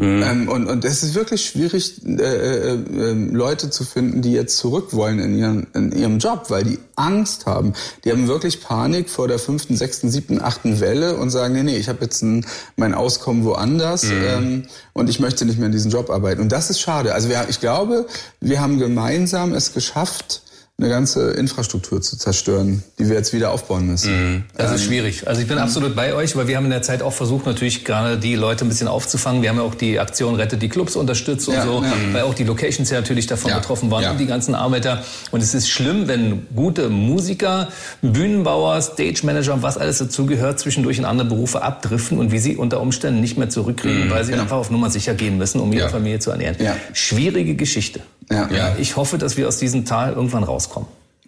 [0.00, 0.22] Mhm.
[0.22, 4.56] Ähm, und, und es ist wirklich schwierig, äh, äh, äh, Leute zu finden, die jetzt
[4.56, 7.74] zurück wollen in, ihren, in ihrem Job, weil die Angst haben.
[8.02, 11.76] Die haben wirklich Panik vor der fünften, sechsten, siebten, achten Welle und sagen, nee, nee,
[11.76, 12.46] ich habe jetzt ein,
[12.76, 14.22] mein Auskommen woanders mhm.
[14.24, 14.62] ähm,
[14.94, 16.40] und ich möchte nicht mehr in diesem Job arbeiten.
[16.40, 17.12] Und das ist schade.
[17.12, 18.06] Also wir, ich glaube,
[18.40, 20.40] wir haben gemeinsam es geschafft,
[20.80, 24.12] eine ganze Infrastruktur zu zerstören, die wir jetzt wieder aufbauen müssen.
[24.12, 24.44] Mhm.
[24.56, 25.28] Das ist ähm, schwierig.
[25.28, 27.84] Also ich bin absolut bei euch, weil wir haben in der Zeit auch versucht, natürlich
[27.84, 29.42] gerade die Leute ein bisschen aufzufangen.
[29.42, 31.92] Wir haben ja auch die Aktion Rettet die Clubs unterstützt und ja, so, ja.
[32.12, 33.58] weil auch die Locations ja natürlich davon ja.
[33.58, 35.02] betroffen waren und die ganzen Arbeiter.
[35.30, 37.68] Und es ist schlimm, wenn gute Musiker,
[38.00, 42.80] Bühnenbauer, Stage Manager, was alles dazugehört, zwischendurch in andere Berufe abdriften und wie sie unter
[42.80, 44.10] Umständen nicht mehr zurückkriegen, mhm.
[44.10, 46.56] weil sie einfach auf Nummer sicher gehen müssen, um ihre Familie zu ernähren.
[46.94, 48.00] Schwierige Geschichte.
[48.30, 48.76] Ja.
[48.78, 50.69] Ich hoffe, dass wir aus diesem Tal irgendwann rauskommen.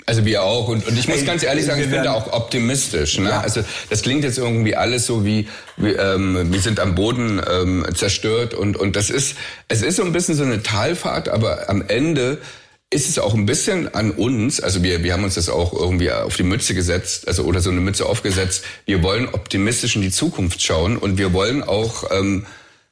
[0.07, 0.69] Also wir auch.
[0.69, 3.19] Und, und ich muss ganz ehrlich sagen, ich bin da auch optimistisch.
[3.19, 3.31] Ne?
[3.31, 3.41] Ja.
[3.41, 7.87] Also das klingt jetzt irgendwie alles so wie, wie ähm, wir sind am Boden ähm,
[7.95, 9.37] zerstört und, und das ist,
[9.69, 12.39] es ist so ein bisschen so eine Talfahrt, aber am Ende
[12.91, 16.13] ist es auch ein bisschen an uns, also wir, wir haben uns das auch irgendwie
[16.13, 18.65] auf die Mütze gesetzt, also oder so eine Mütze aufgesetzt.
[18.85, 22.45] Wir wollen optimistisch in die Zukunft schauen und wir wollen auch ähm,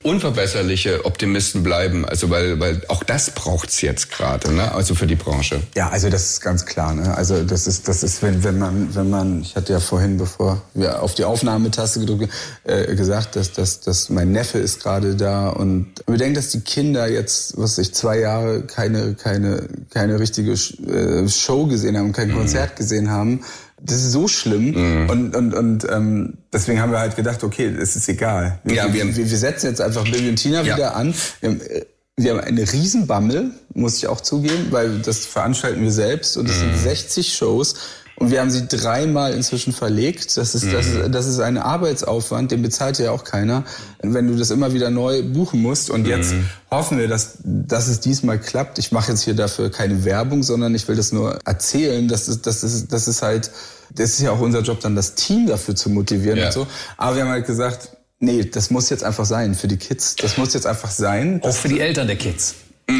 [0.02, 2.06] unverbesserliche Optimisten bleiben.
[2.06, 4.72] Also weil, weil auch das braucht's jetzt gerade, ne?
[4.72, 5.60] Also für die Branche.
[5.76, 6.94] Ja, also das ist ganz klar.
[6.94, 7.14] Ne?
[7.14, 10.62] Also das ist, das ist, wenn, wenn man, wenn man, ich hatte ja vorhin, bevor
[10.72, 12.32] wir auf die Aufnahmetaste gedrückt,
[12.64, 17.06] äh, gesagt, dass, dass, dass mein Neffe ist gerade da und bedenkt, dass die Kinder
[17.06, 22.36] jetzt, was ich zwei Jahre keine, keine, keine richtige äh, Show gesehen haben, kein mhm.
[22.36, 23.44] Konzert gesehen haben
[23.82, 24.72] das ist so schlimm.
[24.72, 25.10] Mhm.
[25.10, 28.58] Und, und, und ähm, deswegen haben wir halt gedacht, okay, es ist egal.
[28.64, 30.76] Wir, ja, wir, wir, wir setzen jetzt einfach Bibi und Tina ja.
[30.76, 31.14] wieder an.
[31.40, 31.84] Wir haben, äh,
[32.16, 36.56] wir haben eine Riesenbammel, muss ich auch zugeben, weil das veranstalten wir selbst und es
[36.56, 36.72] mhm.
[36.72, 37.76] sind 60 Shows.
[38.20, 40.36] Und wir haben sie dreimal inzwischen verlegt.
[40.36, 40.72] Das ist, mhm.
[40.72, 43.64] das, ist, das ist ein Arbeitsaufwand, den bezahlt ja auch keiner,
[44.02, 45.88] wenn du das immer wieder neu buchen musst.
[45.88, 46.44] Und jetzt mhm.
[46.70, 48.78] hoffen wir, dass, dass es diesmal klappt.
[48.78, 52.08] Ich mache jetzt hier dafür keine Werbung, sondern ich will das nur erzählen.
[52.08, 53.50] Das ist, das ist, das ist halt,
[53.94, 56.46] das ist ja auch unser Job, dann das Team dafür zu motivieren ja.
[56.46, 56.66] und so.
[56.98, 60.16] Aber wir haben halt gesagt, nee, das muss jetzt einfach sein für die Kids.
[60.16, 61.40] Das muss jetzt einfach sein.
[61.42, 62.54] Auch für die Eltern der Kids.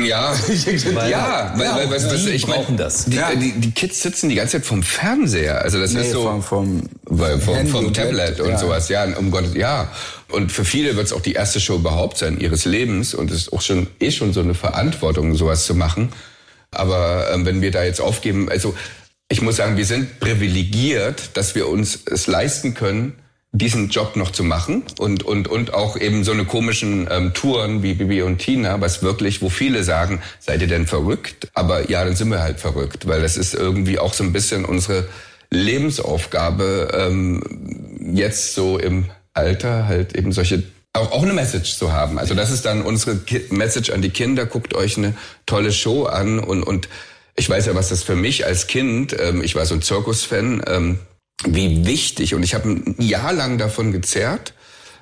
[0.04, 0.32] Ja,
[0.94, 3.06] weil, ja, weil, ja, weil, weil, was, ich brauchen das.
[3.06, 3.34] Die, ja.
[3.34, 6.42] die, die Kids sitzen die ganze Zeit vom Fernseher, also das nee, ist so vom,
[6.42, 8.58] vom, vom, vom Tablet und ja.
[8.58, 8.88] sowas.
[8.88, 9.90] Ja, um Gott, ja.
[10.28, 13.42] Und für viele wird es auch die erste Show überhaupt sein ihres Lebens und es
[13.42, 16.12] ist auch schon eh schon so eine Verantwortung, sowas zu machen.
[16.70, 18.74] Aber ähm, wenn wir da jetzt aufgeben, also
[19.28, 23.14] ich muss sagen, wir sind privilegiert, dass wir uns es leisten können,
[23.52, 27.82] diesen Job noch zu machen und und und auch eben so eine komischen ähm, Touren
[27.82, 31.48] wie Bibi und Tina, was wirklich, wo viele sagen, seid ihr denn verrückt?
[31.54, 34.64] Aber ja, dann sind wir halt verrückt, weil das ist irgendwie auch so ein bisschen
[34.64, 35.08] unsere
[35.50, 37.42] Lebensaufgabe, ähm,
[38.14, 42.18] jetzt so im Alter halt eben solche auch, auch eine Message zu haben.
[42.18, 44.46] Also das ist dann unsere Ki Message an die Kinder.
[44.46, 45.14] Guckt euch eine
[45.46, 46.88] tolle Show an und, und
[47.36, 50.62] ich weiß ja, was das für mich als Kind, ähm, ich war so ein Zirkusfan,
[50.66, 50.98] ähm,
[51.46, 54.54] wie wichtig und ich habe ein Jahr lang davon gezerrt,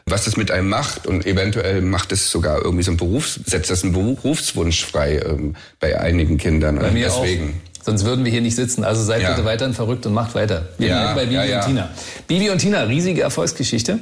[0.07, 3.71] was das mit einem macht und eventuell macht es sogar irgendwie so ein Beruf, setzt
[3.71, 6.77] das einen Berufswunsch frei ähm, bei einigen Kindern.
[6.79, 7.51] Bei mir Deswegen.
[7.51, 7.85] Auch.
[7.85, 8.85] Sonst würden wir hier nicht sitzen.
[8.85, 9.31] Also seid ja.
[9.31, 10.69] bitte weiterhin verrückt und macht weiter.
[10.77, 11.61] Wir ja, bei Bibi ja, ja.
[11.61, 11.91] und Tina.
[12.27, 13.99] Bibi und Tina, riesige Erfolgsgeschichte.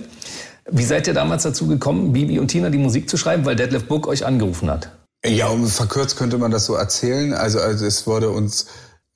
[0.69, 3.85] Wie seid ihr damals dazu gekommen, Bibi und Tina die Musik zu schreiben, weil Detlef
[3.85, 4.91] Book euch angerufen hat?
[5.25, 7.33] Ja, um verkürzt könnte man das so erzählen.
[7.33, 8.67] Also, also es wurde uns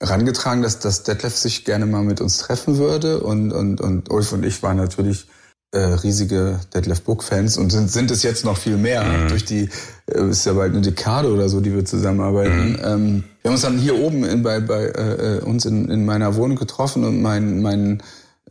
[0.00, 4.32] rangetragen, dass, dass Detlef sich gerne mal mit uns treffen würde und, und, und Ulf
[4.32, 5.26] und ich waren natürlich
[5.72, 9.28] äh, riesige Detlef Book Fans und sind, sind es jetzt noch viel mehr mhm.
[9.28, 9.68] durch die
[10.06, 12.72] äh, ist ja bald eine Dekade oder so, die wir zusammenarbeiten.
[12.72, 12.78] Mhm.
[12.82, 16.04] Ähm, wir haben uns dann hier oben in, bei, bei äh, äh uns in, in
[16.04, 18.02] meiner Wohnung getroffen und mein mein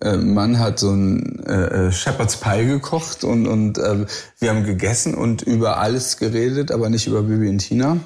[0.01, 4.05] äh, Mann hat so ein äh, äh, Shepherd's Pie gekocht und, und äh,
[4.39, 7.97] wir haben gegessen und über alles geredet, aber nicht über Bibi und Tina.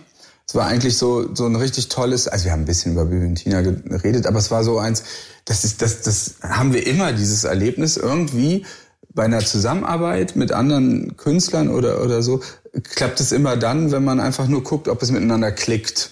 [0.47, 3.25] Es war eigentlich so, so ein richtig tolles, also wir haben ein bisschen über Bibi
[3.25, 5.03] und Tina geredet, aber es war so eins,
[5.45, 8.65] das ist, das, das haben wir immer, dieses Erlebnis irgendwie
[9.13, 12.41] bei einer Zusammenarbeit mit anderen Künstlern oder, oder so,
[12.83, 16.11] klappt es immer dann, wenn man einfach nur guckt, ob es miteinander klickt.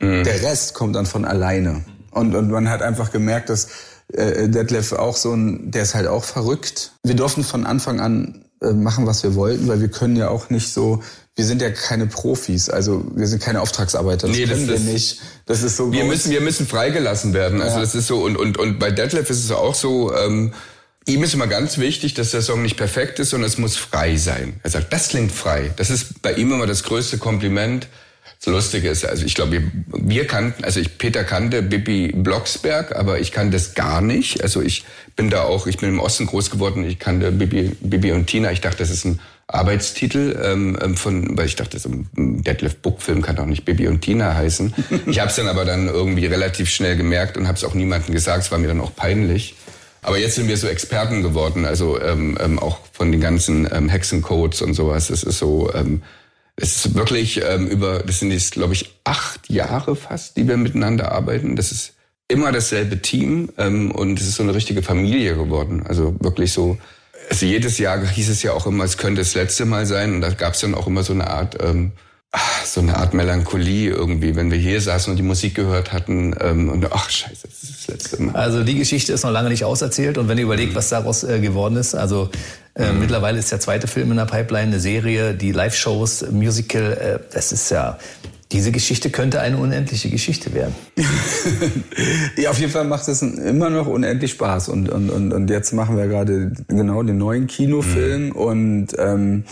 [0.00, 0.24] Mhm.
[0.24, 1.84] Der Rest kommt dann von alleine.
[2.10, 3.68] Und, und man hat einfach gemerkt, dass
[4.12, 6.92] äh, Detlef auch so ein, der ist halt auch verrückt.
[7.02, 10.50] Wir durften von Anfang an äh, machen, was wir wollten, weil wir können ja auch
[10.50, 11.02] nicht so,
[11.34, 14.92] wir sind ja keine Profis, also wir sind keine Auftragsarbeiter, das nee, können das, wir
[14.92, 15.20] nicht.
[15.46, 15.90] Das ist so.
[15.90, 17.62] Wir müssen, wir müssen freigelassen werden.
[17.62, 17.80] Also ja.
[17.80, 20.14] das ist so und und und bei Detlef ist es auch so.
[20.14, 20.52] Ähm,
[21.04, 24.16] Ihm ist immer ganz wichtig, dass der Song nicht perfekt ist, sondern es muss frei
[24.16, 24.60] sein.
[24.62, 25.72] Er sagt, das klingt frei.
[25.76, 27.88] Das ist bei ihm immer das größte Kompliment.
[28.38, 32.94] Das Lustige ist, also ich glaube, wir, wir kannten, also ich, Peter kannte Bibi Blocksberg,
[32.94, 34.42] aber ich kannte das gar nicht.
[34.42, 34.84] Also ich
[35.16, 38.52] bin da auch, ich bin im Osten groß geworden, ich kannte Bibi, Bibi und Tina.
[38.52, 42.76] Ich dachte, das ist ein Arbeitstitel ähm, ähm von, weil ich dachte, so ein Detlef
[42.76, 44.74] Book-Film kann doch nicht Bibi und Tina heißen.
[45.06, 48.14] ich habe es dann aber dann irgendwie relativ schnell gemerkt und habe es auch niemandem
[48.14, 48.44] gesagt.
[48.44, 49.54] Es war mir dann auch peinlich.
[50.02, 53.88] Aber jetzt sind wir so Experten geworden, also ähm, ähm, auch von den ganzen ähm,
[53.88, 55.10] Hexencodes und sowas.
[55.10, 56.02] Es ist so, ähm,
[56.56, 60.56] es ist wirklich ähm, über, das sind jetzt, glaube ich, acht Jahre fast, die wir
[60.56, 61.54] miteinander arbeiten.
[61.54, 61.94] Das ist
[62.26, 65.84] immer dasselbe Team ähm, und es ist so eine richtige Familie geworden.
[65.86, 66.78] Also wirklich so.
[67.30, 70.14] Also jedes Jahr hieß es ja auch immer, es könnte das letzte Mal sein.
[70.14, 71.92] Und da gab es dann auch immer so eine Art, ähm,
[72.64, 76.70] so eine Art Melancholie irgendwie, wenn wir hier saßen und die Musik gehört hatten ähm,
[76.70, 78.34] und ach scheiße, das ist das letzte Mal.
[78.34, 81.40] Also die Geschichte ist noch lange nicht auserzählt und wenn ihr überlegt, was daraus äh,
[81.40, 82.30] geworden ist, also
[82.74, 83.00] äh, mhm.
[83.00, 86.92] Mittlerweile ist der zweite Film in der Pipeline, eine Serie, die Live-Shows, Musical.
[86.92, 87.98] Äh, das ist ja
[88.52, 90.74] diese Geschichte könnte eine unendliche Geschichte werden.
[92.36, 94.68] ja, auf jeden Fall macht es immer noch unendlich Spaß.
[94.68, 98.26] Und, und, und, und jetzt machen wir gerade genau den neuen Kinofilm.
[98.26, 98.32] Mhm.
[98.32, 99.44] Und ähm,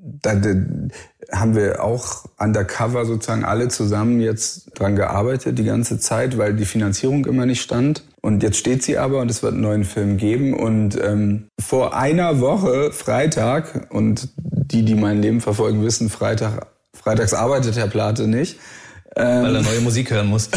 [0.00, 0.54] da, da
[1.30, 6.64] haben wir auch undercover sozusagen alle zusammen jetzt dran gearbeitet die ganze Zeit, weil die
[6.64, 8.02] Finanzierung immer nicht stand.
[8.20, 10.54] Und jetzt steht sie aber und es wird einen neuen Film geben.
[10.54, 16.66] Und ähm, vor einer Woche, Freitag, und die, die mein Leben verfolgen, wissen, Freitag,
[17.08, 18.58] freitags arbeitet Herr Plate nicht.
[19.16, 20.50] Ähm, Weil er neue Musik hören muss.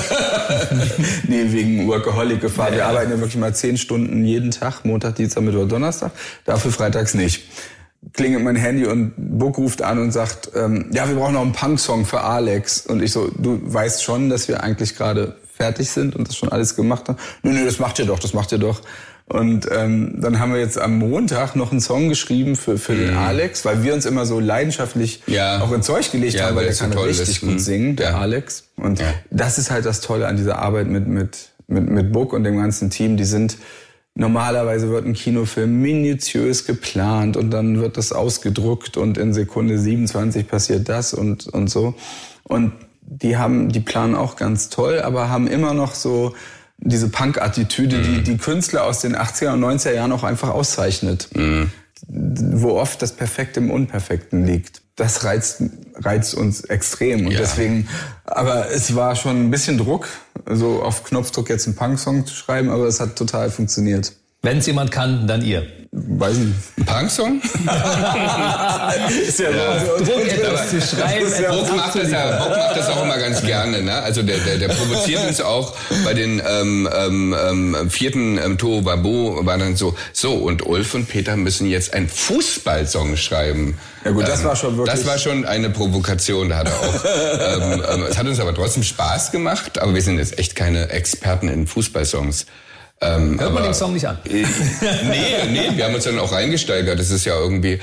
[1.27, 2.71] nee, wegen Workaholic-Gefahr.
[2.71, 6.11] Ja, Wir arbeiten ja wirklich mal zehn Stunden jeden Tag, Montag, Dienstag, Mittwoch, Donnerstag.
[6.43, 7.43] Dafür freitags nicht.
[8.11, 11.53] Klingelt mein Handy und Book ruft an und sagt, ähm, ja, wir brauchen noch einen
[11.53, 12.85] Punk-Song für Alex.
[12.85, 16.49] Und ich so, du weißt schon, dass wir eigentlich gerade fertig sind und das schon
[16.49, 17.17] alles gemacht haben.
[17.43, 18.81] Nö, nö, das macht ihr doch, das macht ihr doch.
[19.31, 23.11] Und ähm, dann haben wir jetzt am Montag noch einen Song geschrieben für, für den
[23.11, 23.17] mhm.
[23.17, 25.61] Alex, weil wir uns immer so leidenschaftlich ja.
[25.61, 27.39] auch ins Zeug gelegt ja, haben, weil, der kann so richtig ist.
[27.39, 27.59] gut mhm.
[27.59, 28.19] singen, der ja.
[28.19, 28.65] Alex.
[28.75, 32.43] Und das ist halt das Tolle an dieser Arbeit mit, mit, mit, mit Book und
[32.43, 33.15] dem ganzen Team.
[33.15, 33.57] Die sind
[34.13, 40.49] Normalerweise wird ein Kinofilm minutiös geplant und dann wird das ausgedruckt und in Sekunde 27
[40.49, 41.95] passiert das und, und so.
[42.43, 46.35] Und die haben, die planen auch ganz toll, aber haben immer noch so
[46.81, 48.03] diese Punk-Attitüde, mhm.
[48.03, 51.29] die die Künstler aus den 80er und 90er Jahren auch einfach auszeichnet.
[51.35, 51.71] Mhm.
[52.07, 54.81] Wo oft das Perfekte im Unperfekten liegt.
[54.95, 55.63] Das reizt,
[55.95, 57.27] reizt uns extrem.
[57.27, 57.39] Und ja.
[57.39, 57.87] deswegen,
[58.25, 60.07] aber es war schon ein bisschen Druck,
[60.49, 64.13] so auf Knopfdruck jetzt einen Punk-Song zu schreiben, aber es hat total funktioniert.
[64.43, 65.67] Wenn es jemand kann, dann ihr.
[65.91, 66.55] Weiß nicht.
[66.79, 67.41] Ein Punksong?
[69.27, 69.85] ist ja, ja.
[69.85, 71.31] So, Druck etwas zu schreiben.
[71.39, 73.83] Ja Druck, macht das ja, Druck macht das auch immer ganz gerne.
[73.83, 73.93] Ne?
[73.93, 78.81] Also der, der, der provoziert uns auch bei den ähm, ähm, ähm vierten ähm, Toho
[78.81, 83.77] Babo war dann so, so und Ulf und Peter müssen jetzt einen Fußballsong schreiben.
[84.05, 84.95] Ja gut, das ähm, war schon wirklich...
[84.95, 87.05] Das war schon eine Provokation, da hat er auch.
[87.73, 90.89] ähm, ähm, es hat uns aber trotzdem Spaß gemacht, aber wir sind jetzt echt keine
[90.89, 92.47] Experten in Fußballsongs.
[93.01, 94.17] Ähm, Hört man den Song nicht an?
[94.25, 94.45] Äh,
[95.09, 96.99] nee, nee, wir haben uns dann auch reingesteigert.
[96.99, 97.79] Das ist ja irgendwie,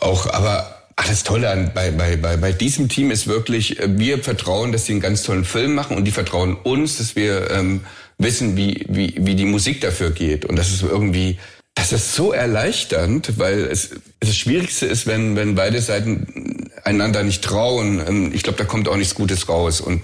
[0.00, 3.98] auch, aber Ach, das Tolle an, bei, bei, bei, bei diesem Team ist wirklich, äh,
[3.98, 7.50] wir vertrauen, dass sie einen ganz tollen Film machen und die vertrauen uns, dass wir
[7.50, 7.80] ähm,
[8.18, 10.44] wissen, wie, wie, wie die Musik dafür geht.
[10.44, 11.38] Und das ist irgendwie,
[11.74, 17.42] das ist so erleichternd, weil es das Schwierigste ist, wenn, wenn beide Seiten einander nicht
[17.42, 18.02] trauen.
[18.06, 19.80] Ähm, ich glaube, da kommt auch nichts Gutes raus.
[19.80, 20.02] Und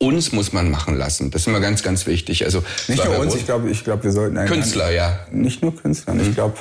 [0.00, 1.30] uns muss man machen lassen.
[1.30, 2.44] Das ist immer ganz, ganz wichtig.
[2.44, 5.20] Also nicht nur uns, ich glaube, ich glaube, wir sollten Künstler, ja.
[5.30, 6.14] Nicht nur Künstler.
[6.14, 6.20] Mhm.
[6.22, 6.54] Ich glaube,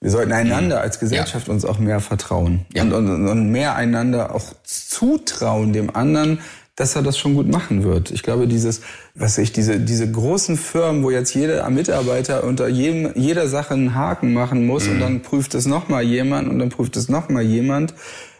[0.00, 1.54] wir sollten einander als Gesellschaft ja.
[1.54, 2.82] uns auch mehr vertrauen ja.
[2.82, 6.40] und, und, und mehr einander auch zutrauen dem anderen,
[6.74, 8.10] dass er das schon gut machen wird.
[8.10, 8.80] Ich glaube, dieses,
[9.14, 13.94] was ich, diese, diese großen Firmen, wo jetzt jeder Mitarbeiter unter jedem, jeder Sache einen
[13.94, 14.92] Haken machen muss mhm.
[14.92, 17.94] und dann prüft es nochmal jemand und dann prüft es nochmal jemand.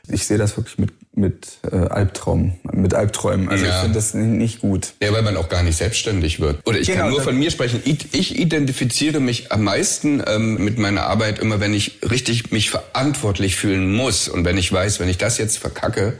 [0.08, 3.48] Ich sehe das wirklich mit mit äh, Albtraum, mit Albträumen.
[3.48, 3.74] Also ja.
[3.74, 4.94] ich finde das nicht gut.
[5.02, 6.66] Ja, weil man auch gar nicht selbstständig wird.
[6.66, 7.82] Oder ich genau, kann nur von mir sprechen.
[7.84, 12.70] Ich, ich identifiziere mich am meisten ähm, mit meiner Arbeit immer, wenn ich richtig mich
[12.70, 16.14] verantwortlich fühlen muss und wenn ich weiß, wenn ich das jetzt verkacke,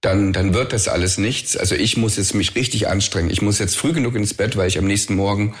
[0.00, 1.56] dann, dann wird das alles nichts.
[1.56, 3.30] Also ich muss jetzt mich richtig anstrengen.
[3.30, 5.54] Ich muss jetzt früh genug ins Bett, weil ich am nächsten Morgen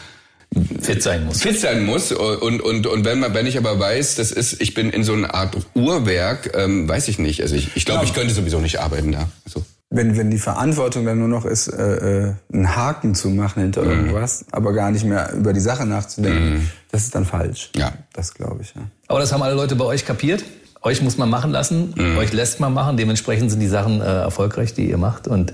[0.80, 1.42] fit sein muss.
[1.42, 2.12] Fit sein muss.
[2.12, 5.12] Und, und, und wenn man, wenn ich aber weiß, das ist, ich bin in so
[5.12, 7.42] einer Art Uhrwerk, ähm, weiß ich nicht.
[7.42, 9.28] Also ich, ich glaube, ich könnte sowieso nicht arbeiten da.
[9.46, 9.64] So.
[9.90, 13.82] Wenn, wenn die Verantwortung dann nur noch ist, äh, äh, einen Haken zu machen hinter
[13.82, 13.90] mhm.
[13.90, 16.70] irgendwas, aber gar nicht mehr über die Sache nachzudenken, mhm.
[16.92, 17.70] das ist dann falsch.
[17.74, 17.92] Ja.
[18.12, 18.82] Das glaube ich, ja.
[19.08, 20.44] Aber das haben alle Leute bei euch kapiert?
[20.82, 22.16] Euch muss man machen lassen, mhm.
[22.18, 25.28] euch lässt man machen, dementsprechend sind die Sachen äh, erfolgreich, die ihr macht.
[25.28, 25.52] Und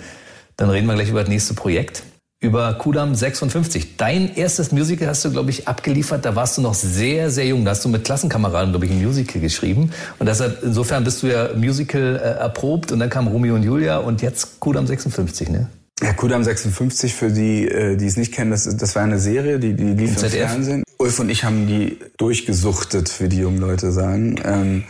[0.56, 2.04] dann reden wir gleich über das nächste Projekt
[2.40, 3.96] über Kudam 56.
[3.96, 6.24] Dein erstes Musical hast du, glaube ich, abgeliefert.
[6.24, 7.64] Da warst du noch sehr, sehr jung.
[7.64, 9.90] Da hast du mit Klassenkameraden, glaube ich, ein Musical geschrieben.
[10.18, 12.92] Und deshalb, insofern bist du ja Musical äh, erprobt.
[12.92, 15.68] Und dann kam Romeo und Julia und jetzt Kudam 56, ne?
[16.02, 19.58] Ja, Kudam 56, für die, äh, die es nicht kennen, das, das war eine Serie,
[19.58, 20.82] die, die lief im, im Fernsehen.
[20.98, 24.36] Ulf und ich haben die durchgesuchtet, wie die jungen Leute sagen.
[24.44, 24.84] Ähm,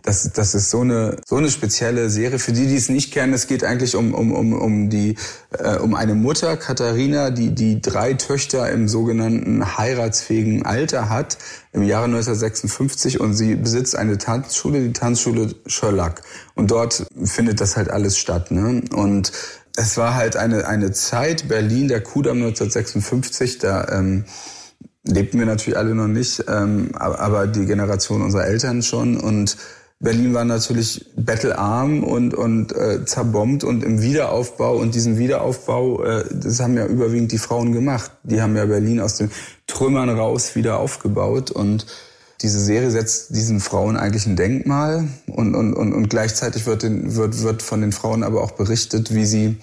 [0.00, 2.38] das, das ist so eine so eine spezielle Serie.
[2.38, 5.16] Für die, die es nicht kennen, es geht eigentlich um um um um die
[5.50, 11.36] äh, um eine Mutter Katharina, die die drei Töchter im sogenannten heiratsfähigen Alter hat
[11.72, 16.22] im Jahre 1956 und sie besitzt eine Tanzschule, die Tanzschule Sherlock
[16.54, 18.50] und dort findet das halt alles statt.
[18.50, 18.82] Ne?
[18.94, 19.30] Und
[19.76, 24.24] es war halt eine eine Zeit Berlin der Kudamm 1956 da ähm,
[25.04, 29.56] lebten wir natürlich alle noch nicht, ähm, aber die Generation unserer Eltern schon und
[30.02, 36.24] Berlin war natürlich bettelarm und, und äh, zerbombt und im Wiederaufbau und diesen Wiederaufbau, äh,
[36.28, 38.10] das haben ja überwiegend die Frauen gemacht.
[38.24, 39.30] Die haben ja Berlin aus den
[39.68, 41.86] Trümmern raus wieder aufgebaut und
[42.40, 47.14] diese Serie setzt diesen Frauen eigentlich ein Denkmal und, und, und, und gleichzeitig wird, den,
[47.14, 49.56] wird, wird von den Frauen aber auch berichtet, wie sie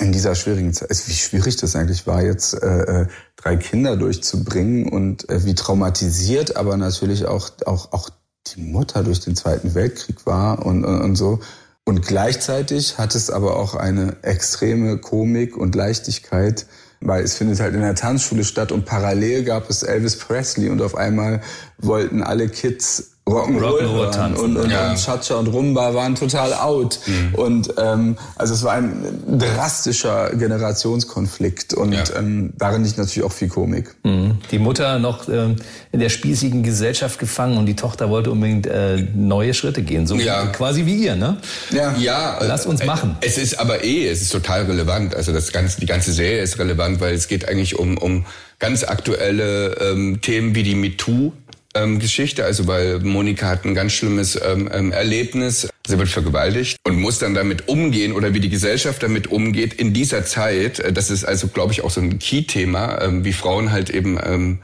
[0.00, 3.06] in dieser schwierigen Zeit, wie schwierig das eigentlich war, jetzt äh, äh
[3.36, 8.08] drei Kinder durchzubringen und äh, wie traumatisiert, aber natürlich auch, auch, auch
[8.48, 11.40] die Mutter durch den Zweiten Weltkrieg war und, und, und so.
[11.84, 16.66] Und gleichzeitig hat es aber auch eine extreme Komik und Leichtigkeit,
[17.00, 20.80] weil es findet halt in der Tanzschule statt und parallel gab es Elvis Presley und
[20.80, 21.42] auf einmal
[21.78, 24.44] wollten alle Kids Rock'n'Roll Rock tanzen.
[24.44, 24.90] Und, und, ja.
[24.90, 26.98] und Cha-Cha und Rumba waren total out.
[27.06, 27.34] Mhm.
[27.34, 28.94] Und ähm, also es war ein
[29.38, 32.04] drastischer Generationskonflikt und ja.
[32.18, 33.94] ähm, darin liegt natürlich auch viel Komik.
[34.02, 34.38] Mhm.
[34.50, 35.56] Die Mutter noch ähm,
[35.90, 40.06] in der spießigen Gesellschaft gefangen und die Tochter wollte unbedingt äh, neue Schritte gehen.
[40.06, 40.44] So ja.
[40.46, 41.38] quasi wie ihr, ne?
[41.70, 41.94] Ja.
[41.96, 43.16] ja Lass uns äh, machen.
[43.22, 45.14] Es ist aber eh, es ist total relevant.
[45.14, 48.26] Also das ganze, die ganze Serie ist relevant, weil es geht eigentlich um, um
[48.58, 51.32] ganz aktuelle ähm, Themen wie die MeToo
[51.74, 55.68] ähm, Geschichte, also weil Monika hat ein ganz schlimmes ähm, ähm, Erlebnis.
[55.86, 59.92] Sie wird vergewaltigt und muss dann damit umgehen oder wie die Gesellschaft damit umgeht in
[59.92, 60.80] dieser Zeit.
[60.80, 64.18] Äh, das ist also, glaube ich, auch so ein Key-Thema, ähm, wie Frauen halt eben
[64.24, 64.58] ähm,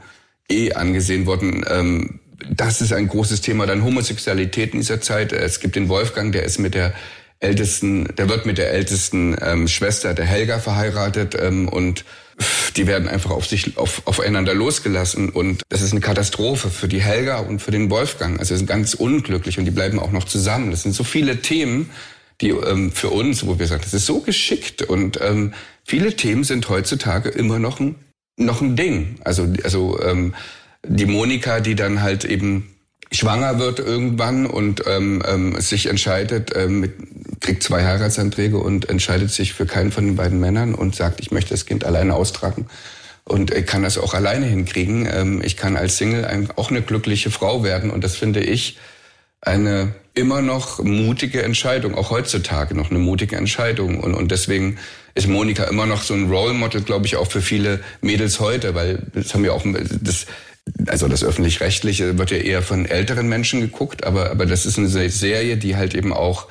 [0.49, 1.63] eh angesehen wurden.
[1.69, 3.65] Ähm, das ist ein großes Thema.
[3.65, 5.31] Dann Homosexualität in dieser Zeit.
[5.31, 6.93] Es gibt den Wolfgang, der ist mit der
[7.39, 12.05] ältesten, der wird mit der ältesten ähm, Schwester, der Helga, verheiratet ähm, und
[12.75, 17.01] die werden einfach auf sich, auf, aufeinander losgelassen und das ist eine Katastrophe für die
[17.01, 18.39] Helga und für den Wolfgang.
[18.39, 20.71] Also sind ganz unglücklich und die bleiben auch noch zusammen.
[20.71, 21.89] Das sind so viele Themen,
[22.41, 26.43] die ähm, für uns, wo wir sagen, das ist so geschickt und ähm, viele Themen
[26.43, 27.95] sind heutzutage immer noch ein,
[28.37, 29.17] noch ein Ding.
[29.23, 30.33] Also, also ähm,
[30.87, 32.75] die Monika, die dann halt eben
[33.11, 36.93] schwanger wird irgendwann und ähm, ähm, sich entscheidet, ähm, mit,
[37.41, 41.31] kriegt zwei Heiratsanträge und entscheidet sich für keinen von den beiden Männern und sagt, ich
[41.31, 42.67] möchte das Kind alleine austragen.
[43.23, 45.07] Und ich kann das auch alleine hinkriegen.
[45.11, 47.91] Ähm, ich kann als Single auch eine glückliche Frau werden.
[47.91, 48.77] Und das finde ich
[49.41, 53.99] eine immer noch mutige Entscheidung, auch heutzutage noch eine mutige Entscheidung.
[53.99, 54.77] Und, und deswegen
[55.15, 58.75] ist Monika immer noch so ein Role Model, glaube ich, auch für viele Mädels heute,
[58.75, 60.25] weil das haben wir auch das
[60.87, 64.87] also das öffentlich-rechtliche wird ja eher von älteren Menschen geguckt, aber, aber das ist eine
[64.87, 66.47] Serie, die halt eben auch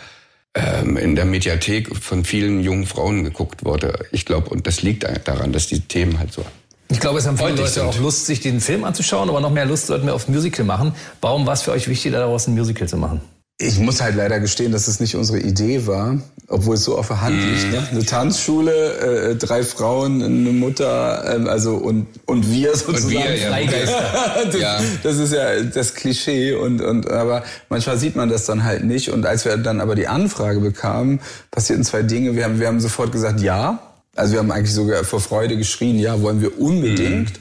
[0.54, 4.06] ähm, in der Mediathek von vielen jungen Frauen geguckt wurde.
[4.12, 6.44] Ich glaube, und das liegt daran, dass die Themen halt so
[6.90, 7.84] ich glaube, es haben viele Leute sind.
[7.84, 10.92] auch Lust, sich den Film anzuschauen, aber noch mehr Lust sollten wir auf Musical machen.
[11.20, 13.20] Warum war es für euch wichtig, daraus ein Musical zu machen?
[13.62, 16.16] Ich muss halt leider gestehen, dass es nicht unsere Idee war,
[16.48, 17.70] obwohl es so auf der Hand liegt.
[17.70, 17.86] Ne?
[17.90, 23.06] Eine Tanzschule, äh, drei Frauen, eine Mutter, ähm, also und und wir sozusagen.
[23.06, 23.50] Und wir, ja.
[24.50, 24.80] das, Ja.
[25.02, 29.10] das ist ja das Klischee und und aber manchmal sieht man das dann halt nicht.
[29.10, 32.34] Und als wir dann aber die Anfrage bekamen, passierten zwei Dinge.
[32.36, 33.78] Wir haben wir haben sofort gesagt ja.
[34.16, 37.32] Also wir haben eigentlich sogar vor Freude geschrien, ja, wollen wir unbedingt.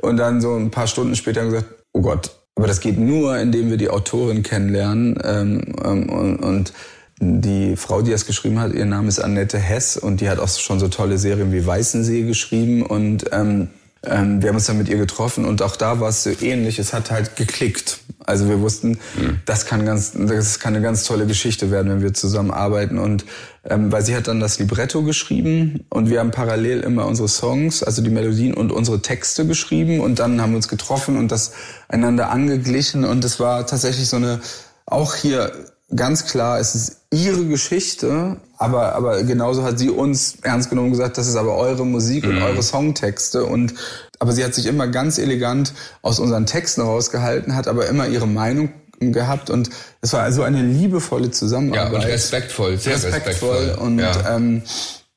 [0.00, 2.98] Und dann so ein paar Stunden später haben wir gesagt, oh Gott, aber das geht
[2.98, 5.18] nur, indem wir die Autorin kennenlernen.
[5.24, 6.72] Ähm, ähm, und, und
[7.20, 10.48] die Frau, die das geschrieben hat, ihr Name ist Annette Hess und die hat auch
[10.48, 13.68] schon so tolle Serien wie Weißensee geschrieben und ähm,
[14.06, 16.78] ähm, wir haben uns dann mit ihr getroffen und auch da war es so ähnlich.
[16.78, 17.98] Es hat halt geklickt.
[18.26, 18.98] Also wir wussten,
[19.44, 22.98] das kann ganz, das kann eine ganz tolle Geschichte werden, wenn wir zusammenarbeiten.
[22.98, 23.26] Und
[23.64, 27.82] ähm, weil sie hat dann das Libretto geschrieben und wir haben parallel immer unsere Songs,
[27.82, 31.52] also die Melodien und unsere Texte geschrieben und dann haben wir uns getroffen und das
[31.88, 34.40] einander angeglichen und es war tatsächlich so eine
[34.86, 35.52] auch hier
[35.94, 41.18] ganz klar, es ist ihre Geschichte, aber, aber genauso hat sie uns ernst genommen gesagt,
[41.18, 43.74] das ist aber eure Musik und eure Songtexte und,
[44.18, 45.72] aber sie hat sich immer ganz elegant
[46.02, 48.70] aus unseren Texten rausgehalten, hat aber immer ihre Meinung
[49.00, 49.70] gehabt und
[50.00, 51.94] es war also eine liebevolle Ja, Zusammenarbeit.
[51.94, 53.86] und respektvoll, sehr respektvoll, respektvoll.
[53.86, 54.36] und ja.
[54.36, 54.62] ähm,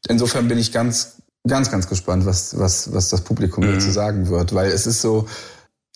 [0.09, 3.75] insofern bin ich ganz, ganz, ganz gespannt, was, was, was das Publikum Mhm.
[3.75, 5.27] dazu sagen wird, weil es ist so,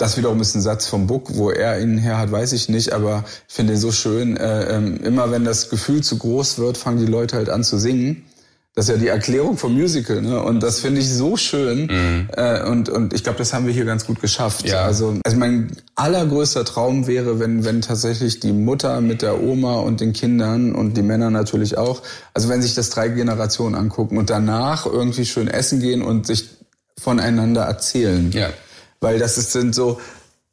[0.01, 2.91] das wiederum ist ein Satz vom Buck, wo er ihn her hat, weiß ich nicht,
[2.91, 4.35] aber ich finde ihn so schön.
[4.35, 7.77] Äh, ähm, immer wenn das Gefühl zu groß wird, fangen die Leute halt an zu
[7.77, 8.25] singen.
[8.73, 10.41] Das ist ja die Erklärung vom Musical, ne?
[10.41, 11.89] Und das finde ich so schön.
[11.89, 14.65] Äh, und, und ich glaube, das haben wir hier ganz gut geschafft.
[14.65, 14.83] Ja.
[14.83, 19.99] Also, also mein allergrößter Traum wäre, wenn, wenn tatsächlich die Mutter mit der Oma und
[19.99, 22.01] den Kindern und die Männer natürlich auch,
[22.33, 26.49] also wenn sich das drei Generationen angucken und danach irgendwie schön essen gehen und sich
[26.97, 28.31] voneinander erzählen.
[28.31, 28.49] Ja.
[29.01, 29.99] Weil das ist, sind so,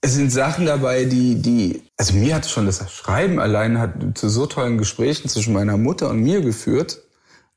[0.00, 4.28] es sind Sachen dabei, die, die, also mir hat schon das Schreiben allein hat zu
[4.28, 7.02] so tollen Gesprächen zwischen meiner Mutter und mir geführt.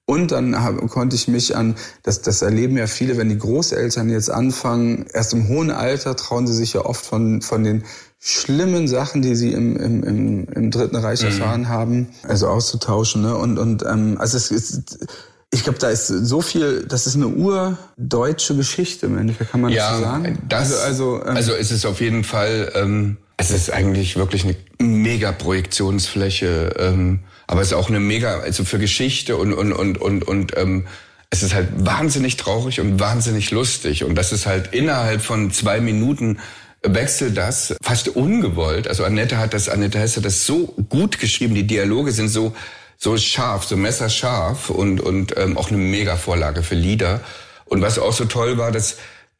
[0.05, 4.09] Und dann hab, konnte ich mich an, das, das erleben ja viele, wenn die Großeltern
[4.09, 7.85] jetzt anfangen, erst im hohen Alter trauen sie sich ja oft von, von den
[8.19, 13.21] schlimmen Sachen, die sie im, im, im, im Dritten Reich erfahren haben, also auszutauschen.
[13.21, 13.37] Ne?
[13.37, 15.07] Und, und ähm, also es ist,
[15.53, 19.73] ich glaube, da ist so viel, das ist eine urdeutsche Geschichte im Endeffekt, kann man
[19.73, 20.39] das so sagen?
[20.47, 24.45] Das, also, also, ähm, also es ist auf jeden Fall, ähm, es ist eigentlich wirklich
[24.45, 29.73] eine mega Projektionsfläche, ähm, aber es ist auch eine mega, also für Geschichte und und
[29.73, 30.85] und und und ähm,
[31.29, 35.81] es ist halt wahnsinnig traurig und wahnsinnig lustig und das ist halt innerhalb von zwei
[35.81, 36.39] Minuten
[36.83, 38.87] wechselt das fast ungewollt.
[38.87, 42.55] Also Annette hat das, Annette Hesse hat das so gut geschrieben, die Dialoge sind so
[43.01, 47.21] so scharf, so messerscharf und und ähm, auch eine mega Vorlage für Lieder.
[47.65, 48.97] Und was auch so toll war, dass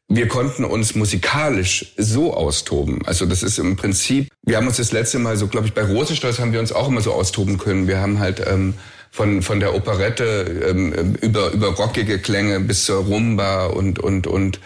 [0.08, 3.00] wir konnten uns musikalisch so austoben.
[3.06, 5.84] Also das ist im Prinzip, wir haben uns das letzte Mal so, glaube ich, bei
[5.84, 7.86] Rosenstolz haben wir uns auch immer so austoben können.
[7.86, 8.74] Wir haben halt ähm,
[9.12, 14.58] von von der Operette ähm, über über rockige Klänge bis zur Rumba und und und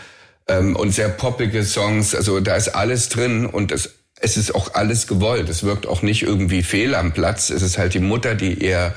[0.49, 2.15] ähm, und sehr poppige Songs.
[2.15, 3.91] Also da ist alles drin und es
[4.21, 5.49] es ist auch alles gewollt.
[5.49, 7.51] Es wirkt auch nicht irgendwie fehl am Platz.
[7.51, 8.95] Es ist halt die Mutter, die eher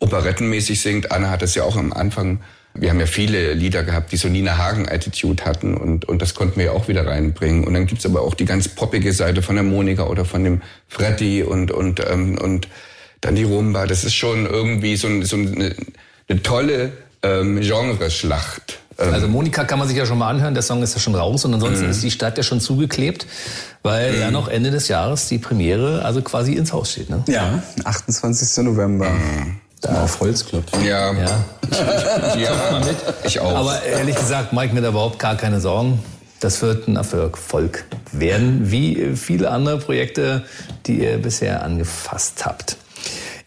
[0.00, 1.12] operettenmäßig singt.
[1.12, 2.40] Anna hat es ja auch am Anfang.
[2.74, 6.56] Wir haben ja viele Lieder gehabt, die so Nina Hagen-Attitude hatten und, und das konnten
[6.58, 7.64] wir ja auch wieder reinbringen.
[7.64, 10.62] Und dann gibt's aber auch die ganz poppige Seite von der Monika oder von dem
[10.86, 12.68] Freddy und, und, ähm, und
[13.20, 13.86] dann die Rumba.
[13.86, 15.74] Das ist schon irgendwie so, ein- so eine,
[16.28, 16.92] eine tolle
[17.22, 18.78] ähm, Genreschlacht.
[18.98, 21.14] Ähm, Also Monika kann man sich ja schon mal anhören, der Song ist ja schon
[21.14, 23.26] raus und ansonsten ist die Stadt ja schon zugeklebt,
[23.82, 27.10] weil ja noch Ende des Jahres die Premiere also quasi ins Haus steht.
[27.10, 27.22] Ne?
[27.28, 28.64] ja, 28.
[28.64, 29.10] November.
[29.80, 30.64] Da auf Holzklopf.
[30.84, 31.44] ja, Ja.
[32.36, 32.80] ja,
[33.24, 33.54] ich auch.
[33.54, 36.00] Aber ehrlich gesagt, Mike mir da überhaupt gar keine Sorgen.
[36.40, 40.44] Das wird ein Erfolg werden, wie viele andere Projekte,
[40.86, 42.76] die ihr bisher angefasst habt.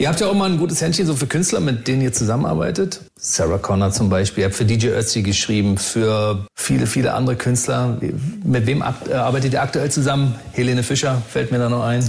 [0.02, 3.02] Ihr habt ja auch mal ein gutes Händchen so für Künstler, mit denen ihr zusammenarbeitet.
[3.20, 8.00] Sarah Connor zum Beispiel, ihr habt für DJ Ötzi geschrieben, für viele, viele andere Künstler.
[8.44, 10.34] Mit wem äh, arbeitet ihr aktuell zusammen?
[10.54, 12.04] Helene Fischer fällt mir da noch ein.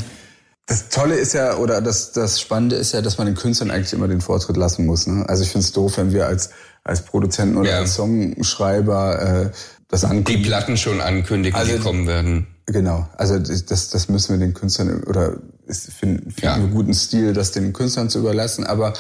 [0.65, 3.93] Das Tolle ist ja, oder das, das Spannende ist ja, dass man den Künstlern eigentlich
[3.93, 5.07] immer den Vortritt lassen muss.
[5.07, 5.27] Ne?
[5.29, 6.49] Also ich finde es doof, wenn wir als,
[6.85, 7.79] als Produzenten oder Ja.
[7.81, 9.51] als Songschreiber äh,
[9.89, 10.45] das die ankündigen.
[10.45, 12.47] Platten schon ankündigen, Also- die kommen werden.
[12.67, 15.37] Genau, also das, das müssen wir den Künstlern oder
[15.67, 16.59] ist- finden finden Ja.
[16.61, 18.65] wir guten Stil, das den Künstlern zu überlassen.
[18.65, 18.93] Aber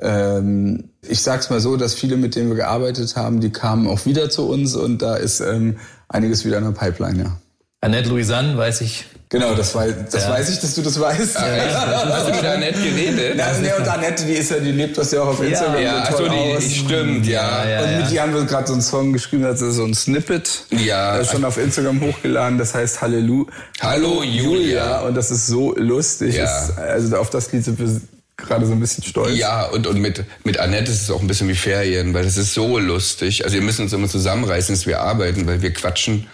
[0.00, 4.06] ähm, ich sag's mal so, dass viele, mit denen wir gearbeitet haben, die kamen auch
[4.06, 7.36] wieder zu uns und da ist ähm, einiges wieder in der Pipeline, ja.
[7.80, 10.30] Annette Louisanne, weiß ich, Genau, das, weiß, das ja.
[10.30, 11.36] weiß ich, dass du das weißt.
[11.36, 12.14] Ja, ja.
[12.16, 13.38] Hast du mit Annette geredet?
[13.38, 15.80] Ja, nee, und Annette, die ist ja, die lebt das ja auch auf Instagram.
[15.80, 17.62] Ja, so toll so, die, stimmt, ja.
[17.84, 20.64] und mit ihr haben wir gerade so einen Song geschrieben, das ist so ein Snippet.
[20.70, 21.16] Ja.
[21.16, 23.52] Das ist schon auf Instagram hochgeladen, das heißt Halleluja.
[23.80, 25.02] Hallo Julia.
[25.02, 26.34] Und das ist so lustig.
[26.34, 26.42] Ja.
[26.42, 28.00] Das, also auf das Lied sind wir
[28.36, 29.38] gerade so ein bisschen stolz.
[29.38, 32.36] Ja, und, und mit, mit Annette ist es auch ein bisschen wie Ferien, weil es
[32.36, 33.44] ist so lustig.
[33.44, 36.26] Also wir müssen uns immer zusammenreißen, dass wir arbeiten, weil wir quatschen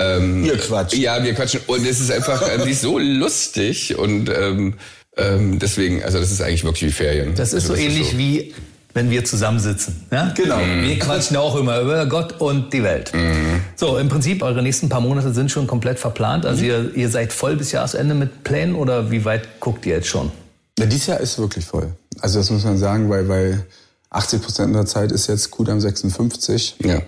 [0.00, 0.96] ähm, Ihr quatscht.
[0.96, 1.60] Ja, wir quatschen.
[1.66, 4.74] Und es ist einfach äh, die ist so lustig und ähm,
[5.16, 7.34] ähm, deswegen, also das ist eigentlich wirklich wie Ferien.
[7.34, 8.18] Das ist also, so das ähnlich ist so.
[8.18, 8.54] wie
[8.92, 10.06] wenn wir zusammensitzen.
[10.10, 10.32] Ja?
[10.34, 10.58] Genau.
[10.58, 10.82] Mhm.
[10.82, 13.12] Wir quatschen auch immer über Gott und die Welt.
[13.14, 13.60] Mhm.
[13.76, 16.44] So, im Prinzip, eure nächsten paar Monate sind schon komplett verplant.
[16.44, 16.68] Also mhm.
[16.68, 20.32] ihr, ihr seid voll bis Jahresende mit Plänen oder wie weit guckt ihr jetzt schon?
[20.78, 21.92] Ja, dieses Jahr ist wirklich voll.
[22.20, 23.64] Also das muss man sagen, weil, weil
[24.12, 26.96] 80 Prozent der Zeit ist jetzt Kudam 56, ja.
[26.96, 27.02] äh,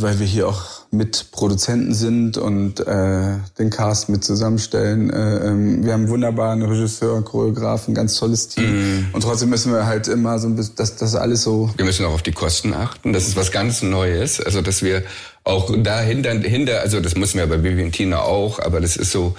[0.00, 5.10] weil wir hier auch mit Produzenten sind und äh, den Cast mit zusammenstellen.
[5.10, 8.64] Äh, ähm, wir haben wunderbaren Regisseur, Choreografen, ganz tolles Team.
[8.64, 9.06] Mm.
[9.12, 11.70] Und trotzdem müssen wir halt immer so ein bisschen, das, das alles so.
[11.76, 13.12] Wir müssen auch auf die Kosten achten.
[13.12, 14.40] Das ist was ganz Neues.
[14.40, 15.04] Also dass wir
[15.44, 19.12] auch dahinter, hinter, also das müssen wir bei Bibi und Tina auch, aber das ist
[19.12, 19.36] so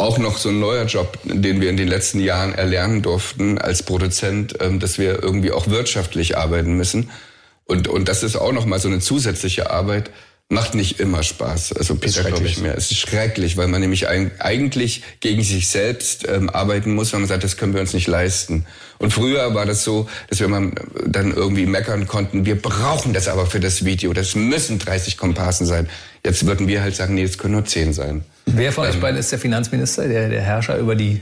[0.00, 3.82] auch noch so ein neuer Job, den wir in den letzten Jahren erlernen durften als
[3.82, 7.10] Produzent, ähm, dass wir irgendwie auch wirtschaftlich arbeiten müssen.
[7.66, 10.10] Und, und das ist auch noch mal so eine zusätzliche Arbeit.
[10.52, 11.74] Macht nicht immer Spaß.
[11.74, 12.76] Also Peter glaube ich mehr.
[12.76, 17.28] Es ist schrecklich, weil man nämlich eigentlich gegen sich selbst ähm, arbeiten muss, wenn man
[17.28, 18.66] sagt, das können wir uns nicht leisten.
[18.98, 20.72] Und früher war das so, dass wir mal
[21.06, 24.12] dann irgendwie meckern konnten, wir brauchen das aber für das Video.
[24.12, 25.88] Das müssen 30 Komparsen sein.
[26.24, 28.24] Jetzt würden wir halt sagen, nee, es können nur 10 sein.
[28.46, 31.20] Wer von euch beiden ist der Finanzminister, der, der Herrscher über die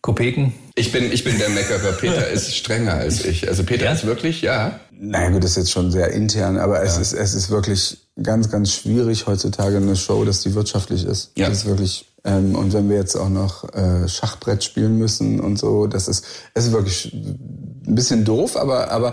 [0.00, 0.52] Kopeken?
[0.74, 1.92] Ich bin, ich bin der Meckerer.
[1.92, 3.46] Peter ist strenger als ich.
[3.46, 3.92] Also Peter ja?
[3.92, 4.80] ist wirklich, ja.
[4.90, 7.02] Nein, gut, das ist jetzt schon sehr intern, aber es, ja.
[7.02, 11.32] ist, es ist wirklich ganz, ganz schwierig heutzutage eine Show, dass die wirtschaftlich ist.
[11.36, 11.48] Ja.
[11.48, 15.58] Das ist wirklich, ähm, und wenn wir jetzt auch noch äh, Schachbrett spielen müssen und
[15.58, 19.12] so, das ist, es ist wirklich ein bisschen doof, aber, aber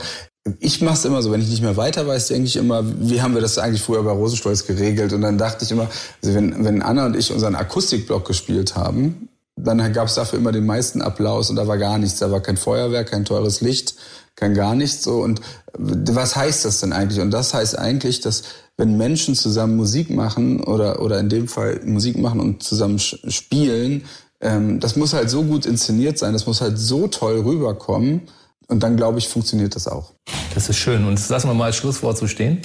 [0.59, 3.21] ich mache es immer so, wenn ich nicht mehr weiter weiß, denke ich immer, wie
[3.21, 5.13] haben wir das eigentlich früher bei Rosenstolz geregelt?
[5.13, 5.87] Und dann dachte ich immer,
[6.23, 9.29] also wenn, wenn Anna und ich unseren Akustikblock gespielt haben,
[9.63, 12.19] dann gab es dafür immer den meisten Applaus und da war gar nichts.
[12.19, 13.95] Da war kein Feuerwerk, kein teures Licht,
[14.35, 15.21] kein gar nichts so.
[15.21, 15.41] Und
[15.77, 17.21] was heißt das denn eigentlich?
[17.21, 18.43] Und das heißt eigentlich, dass
[18.77, 24.05] wenn Menschen zusammen Musik machen oder, oder in dem Fall Musik machen und zusammen spielen,
[24.41, 28.21] ähm, das muss halt so gut inszeniert sein, das muss halt so toll rüberkommen
[28.67, 30.13] und dann, glaube ich, funktioniert das auch.
[30.55, 31.05] Das ist schön.
[31.05, 32.61] Und lassen wir mal als Schlusswort so stehen.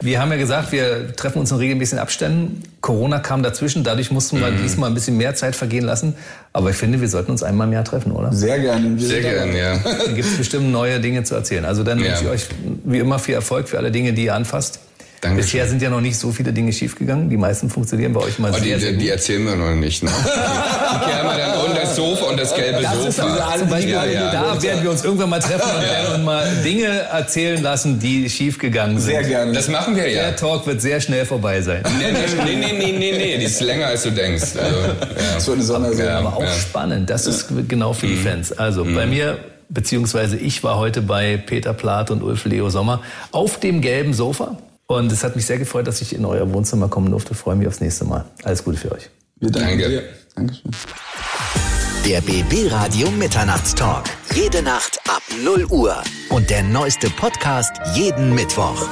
[0.00, 2.62] Wir haben ja gesagt, wir treffen uns in regelmäßigen Abständen.
[2.80, 4.62] Corona kam dazwischen, dadurch mussten wir mhm.
[4.62, 6.14] diesmal ein bisschen mehr Zeit vergehen lassen.
[6.52, 8.32] Aber ich finde, wir sollten uns einmal im Jahr treffen, oder?
[8.32, 8.96] Sehr gerne.
[9.00, 9.78] Sehr gerne, ja.
[9.78, 11.64] Da gibt es bestimmt neue Dinge zu erzählen.
[11.64, 12.06] Also dann ja.
[12.06, 12.46] wünsche ich euch
[12.84, 14.78] wie immer viel Erfolg für alle Dinge, die ihr anfasst.
[15.20, 15.44] Dankeschön.
[15.44, 17.28] Bisher sind ja noch nicht so viele Dinge schiefgegangen.
[17.28, 19.02] Die meisten funktionieren bei euch mal oh, sehr, die, sehr gut.
[19.02, 20.02] Die erzählen wir noch nicht.
[20.02, 20.10] Ne?
[20.24, 23.08] die kehren wir dann unter das Sofa und das gelbe das Sofa.
[23.08, 24.32] Ist zum Beispiel, ja, ja.
[24.32, 28.30] Da werden wir uns irgendwann mal treffen und werden uns mal Dinge erzählen lassen, die
[28.30, 29.10] schiefgegangen sind.
[29.10, 29.52] Sehr gerne.
[29.52, 30.22] Das machen wir ja.
[30.22, 31.82] Der Talk wird sehr schnell vorbei sein.
[31.98, 33.38] Nee, nee, nee, nee, nee, nee.
[33.38, 34.56] die ist länger als du denkst.
[34.56, 35.46] Also, ja.
[35.46, 36.26] Wird eine Sondersendung.
[36.26, 37.10] Aber auch spannend.
[37.10, 38.22] Das ist genau für die mhm.
[38.22, 38.52] Fans.
[38.52, 39.10] Also bei mhm.
[39.10, 39.38] mir
[39.68, 43.02] beziehungsweise ich war heute bei Peter Plath und Ulf Leo Sommer
[43.32, 44.56] auf dem gelben Sofa.
[44.90, 47.32] Und es hat mich sehr gefreut, dass ich in euer Wohnzimmer kommen durfte.
[47.32, 48.24] Ich freue mich aufs nächste Mal.
[48.42, 49.10] Alles Gute für euch.
[49.38, 49.88] Wir danken Danke.
[49.88, 50.02] dir.
[50.34, 50.70] Dankeschön.
[52.06, 54.04] Der BB Radio Mitternachtstalk.
[54.34, 56.02] Jede Nacht ab 0 Uhr.
[56.30, 58.88] Und der neueste Podcast jeden Mittwoch.